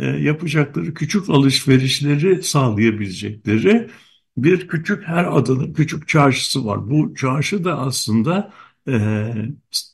yapacakları 0.04 0.94
küçük 0.94 1.30
alışverişleri 1.30 2.42
sağlayabilecekleri 2.42 3.90
bir 4.36 4.68
küçük 4.68 5.04
her 5.04 5.24
adanın 5.24 5.72
küçük 5.72 6.08
çarşısı 6.08 6.66
var. 6.66 6.90
Bu 6.90 7.14
çarşı 7.14 7.64
da 7.64 7.78
aslında 7.78 8.52
e, 8.88 9.32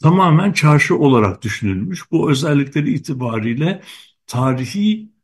tamamen 0.02 0.52
çarşı 0.52 0.98
olarak 0.98 1.42
düşünülmüş. 1.42 2.10
Bu 2.10 2.30
özellikleri 2.30 2.94
itibariyle 2.94 3.82
tarihi 4.26 5.14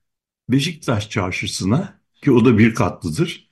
Beşiktaş 0.51 1.11
çarşısına 1.11 2.01
ki 2.23 2.33
o 2.33 2.45
da 2.45 2.59
bir 2.59 2.75
katlıdır 2.75 3.51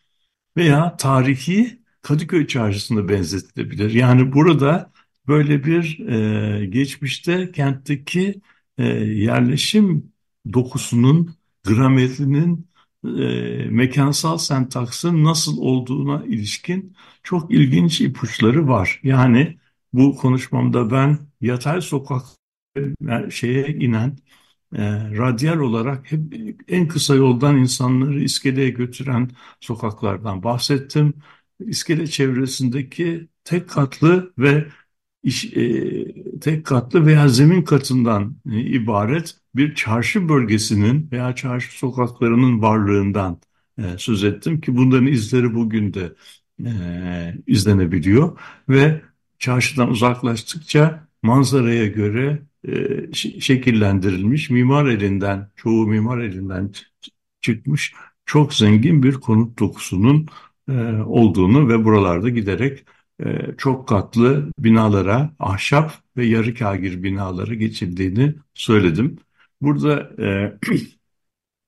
veya 0.57 0.97
tarihi 0.97 1.83
Kadıköy 2.03 2.47
çarşısına 2.47 3.09
benzetilebilir. 3.09 3.91
Yani 3.91 4.33
burada 4.33 4.93
böyle 5.29 5.65
bir 5.65 6.09
e, 6.09 6.67
geçmişte 6.67 7.53
kentteki 7.53 8.41
e, 8.79 8.85
yerleşim 8.87 10.13
dokusunun, 10.53 11.35
gramerinin, 11.65 12.69
e, 13.05 13.09
mekansal 13.71 14.39
sentaksın 14.39 15.25
nasıl 15.25 15.59
olduğuna 15.59 16.25
ilişkin 16.25 16.97
çok 17.23 17.51
ilginç 17.51 18.01
ipuçları 18.01 18.69
var. 18.69 19.01
Yani 19.03 19.59
bu 19.93 20.17
konuşmamda 20.17 20.91
ben 20.91 21.19
yatay 21.41 21.81
sokak 21.81 22.23
şeye 23.31 23.67
inen 23.67 24.17
e, 24.77 24.83
radyal 25.19 25.59
olarak 25.59 26.13
hep 26.13 26.21
en 26.69 26.89
kısa 26.89 27.15
yoldan 27.15 27.57
insanları 27.57 28.21
iskeleye 28.21 28.71
götüren 28.71 29.31
sokaklardan 29.61 30.43
bahsettim. 30.43 31.15
İskele 31.61 32.07
çevresindeki 32.07 33.29
tek 33.45 33.69
katlı 33.71 34.33
ve 34.39 34.67
iş, 35.23 35.45
e, 35.57 36.41
tek 36.41 36.67
katlı 36.67 37.07
veya 37.07 37.29
zemin 37.29 37.63
katından 37.63 38.37
e, 38.53 38.61
ibaret 38.61 39.37
bir 39.55 39.75
çarşı 39.75 40.29
bölgesinin 40.29 41.09
veya 41.13 41.35
çarşı 41.35 41.79
sokaklarının 41.79 42.63
varlığından 42.63 43.41
e, 43.79 43.83
söz 43.99 44.25
ettim 44.25 44.61
ki 44.61 44.77
bunların 44.77 45.07
izleri 45.07 45.55
bugün 45.55 45.95
de 45.95 46.13
e, 46.65 46.71
izlenebiliyor 47.47 48.39
ve 48.69 49.03
çarşıdan 49.39 49.91
uzaklaştıkça 49.91 51.09
manzaraya 51.23 51.87
göre 51.87 52.43
e, 52.69 53.13
şekillendirilmiş 53.41 54.51
mimar 54.51 54.87
elinden, 54.87 55.51
çoğu 55.57 55.87
mimar 55.87 56.19
elinden 56.19 56.73
çıkmış 57.41 57.95
çok 58.27 58.55
zengin 58.55 59.03
bir 59.03 59.15
konut 59.15 59.59
dokusunun 59.59 60.27
e, 60.69 60.73
olduğunu 61.07 61.69
ve 61.69 61.85
buralarda 61.85 62.29
giderek 62.29 62.85
çok 63.59 63.89
katlı 63.89 64.53
binalara, 64.59 65.31
ahşap 65.39 65.93
ve 66.17 66.27
yarı 66.27 66.55
kagir 66.55 67.03
binalara 67.03 67.55
geçildiğini 67.55 68.35
söyledim. 68.55 69.19
Burada 69.61 70.11
e, 70.23 70.53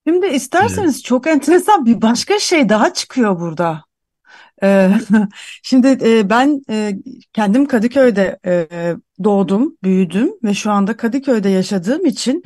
Şimdi 0.06 0.26
isterseniz 0.26 0.98
e, 0.98 1.02
çok 1.02 1.26
enteresan 1.26 1.86
bir 1.86 2.02
başka 2.02 2.38
şey 2.38 2.68
daha 2.68 2.92
çıkıyor 2.94 3.40
burada. 3.40 3.84
Ee, 4.62 4.90
şimdi 5.62 5.98
e, 6.02 6.30
ben 6.30 6.62
e, 6.70 6.92
kendim 7.32 7.66
Kadıköy'de 7.66 8.38
e, 8.46 8.68
doğdum, 9.24 9.76
büyüdüm 9.82 10.30
ve 10.44 10.54
şu 10.54 10.70
anda 10.70 10.96
Kadıköy'de 10.96 11.48
yaşadığım 11.48 12.06
için 12.06 12.44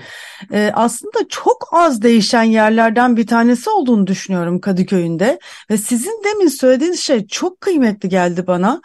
aslında 0.72 1.18
çok 1.28 1.68
az 1.72 2.02
değişen 2.02 2.42
yerlerden 2.42 3.16
bir 3.16 3.26
tanesi 3.26 3.70
olduğunu 3.70 4.06
düşünüyorum 4.06 4.60
Kadıköy'ünde. 4.60 5.38
Ve 5.70 5.76
sizin 5.76 6.22
demin 6.24 6.48
söylediğiniz 6.48 7.00
şey 7.00 7.26
çok 7.26 7.60
kıymetli 7.60 8.08
geldi 8.08 8.46
bana. 8.46 8.80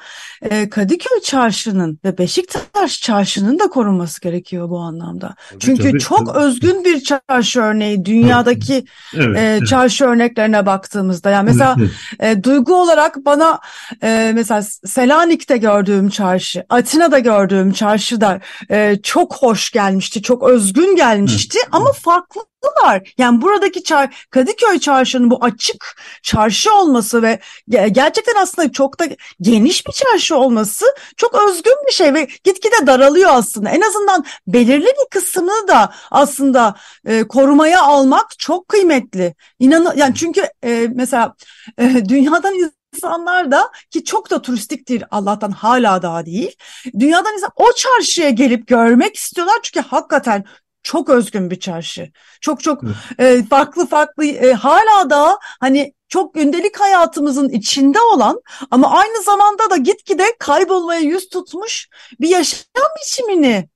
Kadıköy 0.71 1.19
Çarşı'nın 1.23 1.99
ve 2.05 2.17
Beşiktaş 2.17 3.01
Çarşı'nın 3.01 3.59
da 3.59 3.67
korunması 3.67 4.21
gerekiyor 4.21 4.69
bu 4.69 4.79
anlamda. 4.79 5.35
Tabii, 5.49 5.59
Çünkü 5.59 5.83
tabii, 5.83 5.99
çok 5.99 6.35
özgün 6.35 6.85
bir 6.85 7.03
çarşı 7.03 7.61
örneği 7.61 8.05
dünyadaki 8.05 8.85
evet, 9.15 9.37
evet. 9.37 9.67
çarşı 9.67 10.05
örneklerine 10.05 10.65
baktığımızda. 10.65 11.29
Yani 11.29 11.45
mesela 11.45 11.75
evet. 12.19 12.43
duygu 12.43 12.75
olarak 12.75 13.17
bana 13.25 13.59
e, 14.03 14.31
mesela 14.35 14.61
Selanik'te 14.85 15.57
gördüğüm 15.57 16.09
çarşı, 16.09 16.65
Atina'da 16.69 17.19
gördüğüm 17.19 17.71
çarşı 17.79 18.21
da 18.21 18.39
e, 18.71 18.97
çok 19.03 19.35
hoş 19.35 19.71
gelmişti, 19.71 20.21
çok 20.21 20.43
özgün 20.43 20.95
gelmişti 20.95 21.59
Hı. 21.59 21.67
ama 21.71 21.91
farklılar. 21.91 23.13
Yani 23.17 23.41
buradaki 23.41 23.83
çar 23.83 24.27
Kadıköy 24.29 24.79
çarşının 24.79 25.29
bu 25.29 25.37
açık 25.41 26.01
çarşı 26.23 26.73
olması 26.73 27.21
ve 27.21 27.39
gerçekten 27.69 28.35
aslında 28.41 28.71
çok 28.71 28.99
da 28.99 29.07
geniş 29.41 29.87
bir 29.87 29.91
çarşı 29.91 30.35
olması 30.35 30.85
çok 31.17 31.35
özgün 31.35 31.75
bir 31.87 31.91
şey 31.91 32.13
ve 32.13 32.27
gitgide 32.43 32.87
daralıyor 32.87 33.29
aslında. 33.33 33.69
En 33.69 33.81
azından 33.81 34.25
belirli 34.47 34.85
bir 34.85 35.09
kısmını 35.11 35.67
da 35.67 35.93
aslında 36.11 36.75
e, 37.05 37.23
korumaya 37.23 37.81
almak 37.81 38.39
çok 38.39 38.67
kıymetli. 38.67 39.35
İnan 39.59 39.93
yani 39.95 40.15
çünkü 40.15 40.41
e, 40.63 40.87
mesela 40.93 41.35
e, 41.77 42.09
dünyadan 42.09 42.53
insanlar 42.95 43.51
da 43.51 43.71
ki 43.91 44.03
çok 44.03 44.29
da 44.29 44.41
turistiktir 44.41 45.03
Allah'tan 45.11 45.51
hala 45.51 46.01
daha 46.01 46.25
değil. 46.25 46.55
Dünyadan 46.99 47.33
insan 47.33 47.51
o 47.55 47.65
çarşıya 47.73 48.29
gelip 48.29 48.67
görmek 48.67 49.15
istiyorlar 49.15 49.55
çünkü 49.63 49.87
hakikaten 49.87 50.45
çok 50.83 51.09
özgün 51.09 51.49
bir 51.51 51.59
çarşı. 51.59 52.11
Çok 52.41 52.63
çok 52.63 52.81
e, 53.19 53.43
farklı 53.43 53.87
farklı 53.87 54.25
e, 54.25 54.53
hala 54.53 55.09
da 55.09 55.39
hani 55.59 55.93
çok 56.07 56.33
gündelik 56.33 56.79
hayatımızın 56.79 57.49
içinde 57.49 57.99
olan 58.01 58.41
ama 58.71 58.91
aynı 58.91 59.23
zamanda 59.23 59.69
da 59.69 59.77
gitgide 59.77 60.23
kaybolmaya 60.39 60.99
yüz 60.99 61.29
tutmuş 61.29 61.89
bir 62.19 62.29
yaşam 62.29 62.65
biçimini 63.01 63.69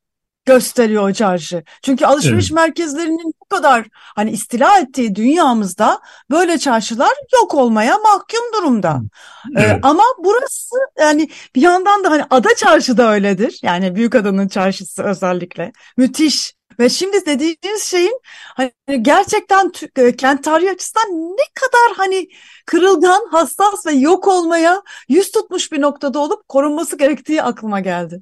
gösteriyor 0.45 1.09
o 1.09 1.13
çarşı. 1.13 1.63
Çünkü 1.81 2.05
alışveriş 2.05 2.45
evet. 2.45 2.55
merkezlerinin 2.55 3.33
bu 3.41 3.45
kadar 3.45 3.85
hani 3.91 4.31
istila 4.31 4.79
ettiği 4.79 5.15
dünyamızda 5.15 5.99
böyle 6.31 6.57
çarşılar 6.57 7.13
yok 7.33 7.53
olmaya 7.53 7.97
mahkum 7.97 8.53
durumda. 8.57 9.01
Evet. 9.57 9.69
Ee, 9.69 9.79
ama 9.83 10.03
burası 10.19 10.75
yani 10.99 11.29
bir 11.55 11.61
yandan 11.61 12.03
da 12.03 12.11
hani 12.11 12.23
ada 12.29 12.49
çarşı 12.57 12.97
da 12.97 13.11
öyledir. 13.11 13.59
Yani 13.63 13.95
büyük 13.95 14.15
adanın 14.15 14.47
çarşısı 14.47 15.03
özellikle. 15.03 15.71
Müthiş. 15.97 16.53
Ve 16.79 16.89
şimdi 16.89 17.25
dediğiniz 17.25 17.83
şeyin 17.83 18.19
hani 18.55 18.71
gerçekten 19.01 19.71
e, 19.95 20.15
kent 20.15 20.43
tarihi 20.43 20.71
açısından 20.71 21.11
ne 21.11 21.43
kadar 21.55 21.97
hani 21.97 22.27
kırılgan, 22.65 23.27
hassas 23.31 23.85
ve 23.85 23.91
yok 23.91 24.27
olmaya 24.27 24.81
yüz 25.09 25.31
tutmuş 25.31 25.71
bir 25.71 25.81
noktada 25.81 26.19
olup 26.19 26.47
korunması 26.47 26.97
gerektiği 26.97 27.43
aklıma 27.43 27.79
geldi. 27.79 28.21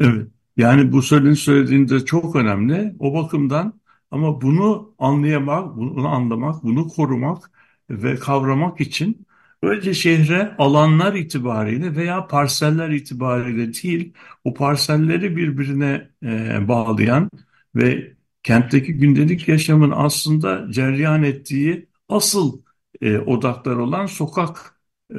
Evet. 0.00 0.26
Yani 0.56 0.92
bu 0.92 1.02
senin 1.02 1.34
söylediğinde 1.34 2.04
çok 2.04 2.36
önemli. 2.36 2.94
O 2.98 3.14
bakımdan 3.14 3.80
ama 4.10 4.40
bunu 4.42 4.94
anlayamak, 4.98 5.76
bunu 5.76 6.08
anlamak, 6.08 6.62
bunu 6.64 6.88
korumak 6.88 7.50
ve 7.90 8.16
kavramak 8.16 8.80
için 8.80 9.26
önce 9.62 9.94
şehre 9.94 10.54
alanlar 10.58 11.14
itibariyle 11.14 11.96
veya 11.96 12.26
parseller 12.26 12.90
itibariyle 12.90 13.74
değil, 13.74 14.12
o 14.44 14.54
parselleri 14.54 15.36
birbirine 15.36 16.10
e, 16.22 16.68
bağlayan 16.68 17.30
ve 17.74 18.14
kentteki 18.42 18.92
gündelik 18.94 19.48
yaşamın 19.48 19.92
aslında 19.96 20.72
ceryan 20.72 21.22
ettiği 21.22 21.88
asıl 22.08 22.62
e, 23.00 23.18
odaklar 23.18 23.76
olan 23.76 24.06
sokak 24.06 24.80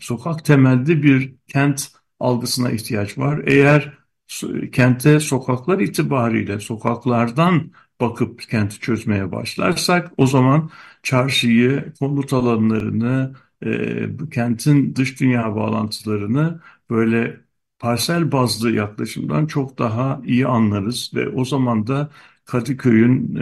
sokak 0.00 0.44
temelli 0.44 1.02
bir 1.02 1.34
kent 1.48 1.88
algısına 2.20 2.70
ihtiyaç 2.70 3.18
var. 3.18 3.42
Eğer 3.46 3.97
kente 4.72 5.20
sokaklar 5.20 5.80
itibariyle 5.80 6.60
sokaklardan 6.60 7.72
bakıp 8.00 8.42
kenti 8.50 8.80
çözmeye 8.80 9.32
başlarsak 9.32 10.12
o 10.16 10.26
zaman 10.26 10.70
çarşıyı, 11.02 11.92
konut 12.00 12.32
alanlarını, 12.32 13.34
e, 13.66 14.28
kentin 14.30 14.94
dış 14.96 15.20
dünya 15.20 15.56
bağlantılarını 15.56 16.60
böyle 16.90 17.40
parsel 17.78 18.32
bazlı 18.32 18.70
yaklaşımdan 18.70 19.46
çok 19.46 19.78
daha 19.78 20.22
iyi 20.26 20.46
anlarız 20.46 21.10
ve 21.14 21.28
o 21.28 21.44
zaman 21.44 21.86
da 21.86 22.10
Kadıköy'ün, 22.44 23.36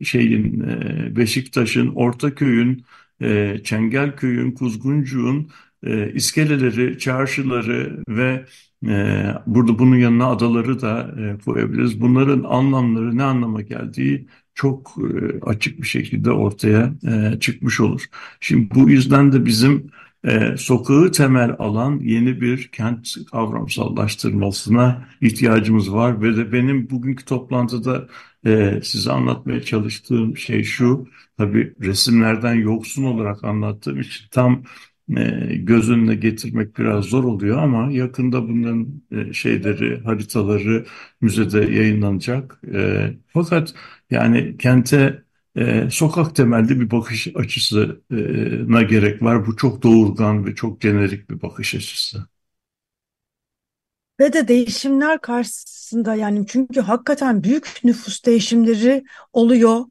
e, 0.00 0.04
şeyin, 0.04 0.60
e, 0.60 1.16
Beşiktaş'ın, 1.16 1.88
Ortaköy'ün, 1.94 2.84
e, 3.22 3.60
Çengelköy'ün, 3.64 4.52
Kuzguncuğun 4.52 5.50
e, 5.82 6.12
iskeleleri, 6.12 6.98
çarşıları 6.98 8.04
ve 8.08 8.46
burada 9.46 9.78
bunun 9.78 9.96
yanına 9.96 10.26
adaları 10.26 10.80
da 10.80 11.14
e, 11.20 11.38
koyabiliriz. 11.44 12.00
Bunların 12.00 12.42
anlamları 12.42 13.16
ne 13.16 13.22
anlama 13.22 13.62
geldiği 13.62 14.26
çok 14.54 14.94
e, 14.98 15.40
açık 15.40 15.78
bir 15.82 15.86
şekilde 15.86 16.30
ortaya 16.30 16.92
e, 17.34 17.40
çıkmış 17.40 17.80
olur. 17.80 18.04
Şimdi 18.40 18.74
bu 18.74 18.90
yüzden 18.90 19.32
de 19.32 19.44
bizim 19.44 19.90
e, 20.24 20.56
sokağı 20.56 21.12
temel 21.12 21.56
alan 21.58 21.98
yeni 22.00 22.40
bir 22.40 22.68
kent 22.68 23.08
kavramsallaştırmasına 23.30 25.08
ihtiyacımız 25.20 25.92
var 25.92 26.22
ve 26.22 26.36
de 26.36 26.52
benim 26.52 26.90
bugünkü 26.90 27.24
toplantıda 27.24 28.08
size 28.82 29.12
anlatmaya 29.12 29.62
çalıştığım 29.62 30.36
şey 30.36 30.64
şu, 30.64 31.06
tabii 31.38 31.74
resimlerden 31.80 32.54
yoksun 32.54 33.04
olarak 33.04 33.44
anlattığım 33.44 34.00
için 34.00 34.26
tam 34.30 34.62
göz 35.56 35.90
önüne 35.90 36.14
getirmek 36.14 36.78
biraz 36.78 37.04
zor 37.04 37.24
oluyor 37.24 37.58
ama 37.58 37.92
yakında 37.92 38.48
bunların 38.48 39.02
e, 39.12 39.32
şeyleri, 39.32 40.00
haritaları 40.04 40.86
müzede 41.20 41.58
yayınlanacak. 41.58 42.60
E, 42.74 43.10
fakat 43.28 43.74
yani 44.10 44.56
kente 44.58 45.24
sokak 45.90 46.36
temelli 46.36 46.80
bir 46.80 46.90
bakış 46.90 47.28
açısına 47.34 48.82
gerek 48.82 49.22
var. 49.22 49.46
Bu 49.46 49.56
çok 49.56 49.82
doğurgan 49.82 50.46
ve 50.46 50.54
çok 50.54 50.82
jenerik 50.82 51.30
bir 51.30 51.42
bakış 51.42 51.74
açısı. 51.74 52.26
Ve 54.20 54.32
de 54.32 54.48
değişimler 54.48 55.20
karşısında 55.20 56.14
yani 56.14 56.46
çünkü 56.48 56.80
hakikaten 56.80 57.42
büyük 57.44 57.80
nüfus 57.84 58.24
değişimleri 58.24 59.04
oluyor. 59.32 59.84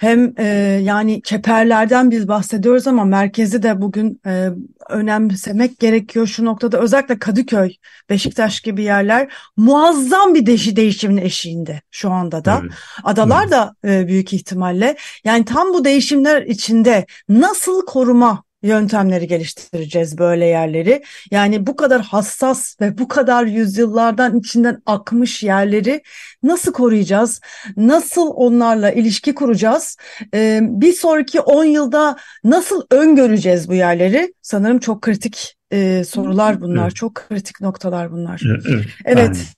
Hem 0.00 0.34
e, 0.38 0.44
yani 0.82 1.22
çeperlerden 1.22 2.10
biz 2.10 2.28
bahsediyoruz 2.28 2.86
ama 2.86 3.04
merkezi 3.04 3.62
de 3.62 3.80
bugün 3.80 4.20
e, 4.26 4.48
önemsemek 4.88 5.78
gerekiyor 5.78 6.26
şu 6.26 6.44
noktada. 6.44 6.78
Özellikle 6.78 7.18
Kadıköy, 7.18 7.74
Beşiktaş 8.10 8.60
gibi 8.60 8.82
yerler 8.82 9.32
muazzam 9.56 10.34
bir 10.34 10.46
değişi 10.46 10.76
değişimin 10.76 11.16
eşiğinde 11.16 11.80
şu 11.90 12.10
anda 12.10 12.44
da. 12.44 12.60
Evet. 12.62 12.72
Adalar 13.04 13.42
evet. 13.42 13.52
da 13.52 13.74
e, 13.84 14.08
büyük 14.08 14.32
ihtimalle. 14.32 14.96
Yani 15.24 15.44
tam 15.44 15.72
bu 15.72 15.84
değişimler 15.84 16.42
içinde 16.42 17.06
nasıl 17.28 17.86
koruma 17.86 18.44
yöntemleri 18.62 19.26
geliştireceğiz 19.26 20.18
böyle 20.18 20.46
yerleri. 20.46 21.02
Yani 21.30 21.66
bu 21.66 21.76
kadar 21.76 22.00
hassas 22.02 22.80
ve 22.80 22.98
bu 22.98 23.08
kadar 23.08 23.44
yüzyıllardan 23.44 24.38
içinden 24.38 24.82
akmış 24.86 25.42
yerleri 25.42 26.02
nasıl 26.42 26.72
koruyacağız? 26.72 27.40
Nasıl 27.76 28.26
onlarla 28.26 28.90
ilişki 28.90 29.34
kuracağız? 29.34 29.96
Ee, 30.34 30.60
bir 30.62 30.92
sonraki 30.92 31.40
10 31.40 31.64
yılda 31.64 32.16
nasıl 32.44 32.82
öngöreceğiz 32.90 33.68
bu 33.68 33.74
yerleri? 33.74 34.34
Sanırım 34.42 34.78
çok 34.78 35.02
kritik 35.02 35.56
e, 35.70 36.04
sorular 36.04 36.60
bunlar. 36.60 36.82
Evet. 36.82 36.96
Çok 36.96 37.14
kritik 37.14 37.60
noktalar 37.60 38.12
bunlar. 38.12 38.42
Evet. 38.46 38.86
evet. 39.04 39.54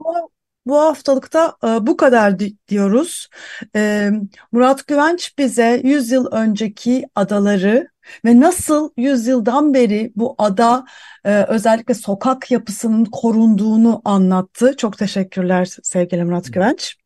Bu, 0.00 0.30
bu 0.66 0.80
haftalıkta 0.80 1.56
e, 1.64 1.86
bu 1.86 1.96
kadar 1.96 2.38
di- 2.38 2.56
diyoruz. 2.68 3.28
E, 3.76 4.10
Murat 4.52 4.86
Güvenç 4.86 5.38
bize 5.38 5.80
100 5.84 6.10
yıl 6.10 6.26
önceki 6.32 7.06
adaları 7.14 7.93
ve 8.24 8.40
nasıl 8.40 8.90
100 8.96 9.26
yıldan 9.26 9.74
beri 9.74 10.12
bu 10.16 10.34
ada 10.38 10.84
e, 11.24 11.42
özellikle 11.42 11.94
sokak 11.94 12.50
yapısının 12.50 13.04
korunduğunu 13.04 14.02
anlattı. 14.04 14.74
Çok 14.76 14.98
teşekkürler 14.98 15.68
sevgili 15.82 16.24
Murat 16.24 16.52
Güvenç. 16.52 16.96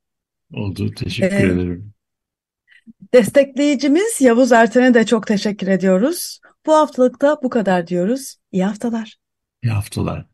oldu. 0.55 0.95
Teşekkür 0.95 1.37
Ee, 1.37 1.41
ederim. 1.41 1.93
Destekleyicimiz 3.15 4.21
Yavuz 4.21 4.53
Erten'e 4.53 4.95
de 4.95 5.07
çok 5.07 5.27
teşekkür 5.27 5.67
ediyoruz. 5.69 6.41
Bu 6.67 6.75
haftalıkta 6.75 7.39
bu 7.43 7.51
kadar 7.51 7.87
diyoruz. 7.87 8.37
İyi 8.53 8.65
haftalar. 8.65 9.17
İyi 9.63 9.73
haftalar. 9.73 10.27